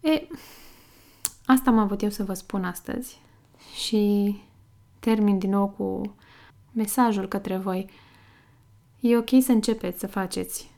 E, 0.00 0.26
asta 1.44 1.70
am 1.70 1.78
avut 1.78 2.02
eu 2.02 2.10
să 2.10 2.24
vă 2.24 2.34
spun 2.34 2.64
astăzi 2.64 3.20
și 3.74 4.36
termin 4.98 5.38
din 5.38 5.50
nou 5.50 5.68
cu 5.68 6.14
mesajul 6.72 7.28
către 7.28 7.56
voi. 7.56 7.90
E 9.00 9.16
ok 9.16 9.28
să 9.42 9.52
începeți 9.52 9.98
să 9.98 10.06
faceți, 10.06 10.69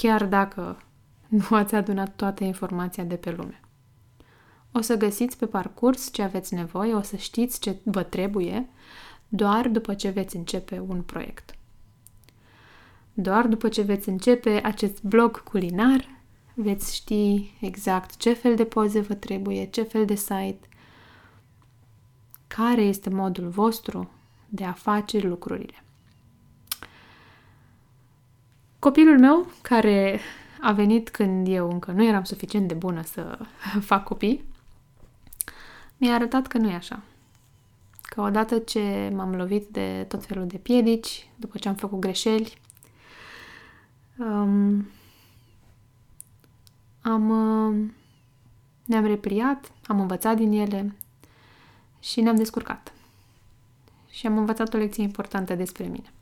chiar 0.00 0.26
dacă 0.26 0.82
nu 1.28 1.46
ați 1.50 1.74
adunat 1.74 2.16
toată 2.16 2.44
informația 2.44 3.04
de 3.04 3.14
pe 3.14 3.30
lume. 3.30 3.60
O 4.72 4.80
să 4.80 4.96
găsiți 4.96 5.36
pe 5.38 5.46
parcurs 5.46 6.12
ce 6.12 6.22
aveți 6.22 6.54
nevoie, 6.54 6.94
o 6.94 7.02
să 7.02 7.16
știți 7.16 7.60
ce 7.60 7.76
vă 7.82 8.02
trebuie, 8.02 8.68
doar 9.28 9.68
după 9.68 9.94
ce 9.94 10.08
veți 10.08 10.36
începe 10.36 10.84
un 10.88 11.02
proiect. 11.02 11.54
Doar 13.12 13.46
după 13.46 13.68
ce 13.68 13.82
veți 13.82 14.08
începe 14.08 14.60
acest 14.64 15.02
blog 15.02 15.42
culinar, 15.42 16.08
veți 16.54 16.94
ști 16.94 17.54
exact 17.60 18.16
ce 18.16 18.32
fel 18.32 18.56
de 18.56 18.64
poze 18.64 19.00
vă 19.00 19.14
trebuie, 19.14 19.66
ce 19.66 19.82
fel 19.82 20.04
de 20.04 20.14
site, 20.14 20.68
care 22.46 22.82
este 22.82 23.10
modul 23.10 23.48
vostru 23.48 24.10
de 24.48 24.64
a 24.64 24.72
face 24.72 25.18
lucrurile. 25.18 25.82
Copilul 28.78 29.18
meu, 29.18 29.46
care 29.62 30.20
a 30.60 30.72
venit 30.72 31.08
când 31.08 31.48
eu 31.48 31.70
încă 31.70 31.92
nu 31.92 32.04
eram 32.04 32.24
suficient 32.24 32.68
de 32.68 32.74
bună 32.74 33.02
să 33.02 33.38
fac 33.90 34.04
copii, 34.04 34.44
mi-a 35.96 36.14
arătat 36.14 36.46
că 36.46 36.58
nu 36.58 36.70
e 36.70 36.74
așa. 36.74 37.02
Că 38.02 38.20
odată 38.20 38.58
ce 38.58 39.12
m-am 39.14 39.34
lovit 39.34 39.68
de 39.68 40.04
tot 40.08 40.24
felul 40.24 40.46
de 40.46 40.56
piedici, 40.56 41.30
după 41.36 41.58
ce 41.58 41.68
am 41.68 41.74
făcut 41.74 41.98
greșeli, 41.98 42.58
um, 44.18 44.88
am, 47.02 47.30
uh, 47.30 47.90
ne-am 48.84 49.04
repliat, 49.06 49.72
am 49.86 50.00
învățat 50.00 50.36
din 50.36 50.52
ele 50.52 50.96
și 52.00 52.20
ne-am 52.20 52.36
descurcat. 52.36 52.92
Și 54.10 54.26
am 54.26 54.38
învățat 54.38 54.74
o 54.74 54.78
lecție 54.78 55.02
importantă 55.02 55.54
despre 55.54 55.84
mine. 55.84 56.12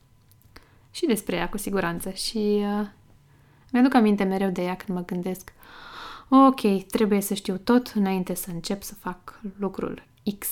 Și 0.96 1.06
despre 1.06 1.36
ea, 1.36 1.48
cu 1.48 1.58
siguranță. 1.58 2.10
Și 2.10 2.64
uh, 2.78 2.86
mi-aduc 3.72 3.94
aminte 3.94 4.24
mereu 4.24 4.50
de 4.50 4.62
ea 4.62 4.76
când 4.76 4.98
mă 4.98 5.04
gândesc 5.04 5.52
ok, 6.28 6.86
trebuie 6.86 7.20
să 7.20 7.34
știu 7.34 7.56
tot 7.56 7.92
înainte 7.94 8.34
să 8.34 8.50
încep 8.50 8.82
să 8.82 8.94
fac 8.94 9.40
lucrul 9.58 10.02
X. 10.38 10.48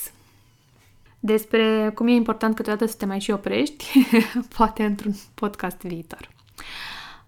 Despre 1.21 1.93
cum 1.95 2.07
e 2.07 2.13
important 2.13 2.55
câteodată 2.55 2.87
să 2.87 2.97
te 2.97 3.07
mai 3.07 3.21
și 3.21 3.31
oprești, 3.31 3.85
poate 4.57 4.85
într-un 4.85 5.15
podcast 5.35 5.81
viitor. 5.81 6.31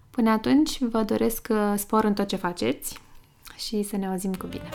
Până 0.09 0.29
atunci, 0.29 0.81
vă 0.81 1.01
doresc 1.01 1.47
uh, 1.49 1.73
spor 1.75 2.03
în 2.03 2.13
tot 2.13 2.27
ce 2.27 2.35
faceți 2.35 2.99
și 3.55 3.83
să 3.83 3.97
ne 3.97 4.07
auzim 4.07 4.33
cu 4.33 4.47
bine! 4.47 4.69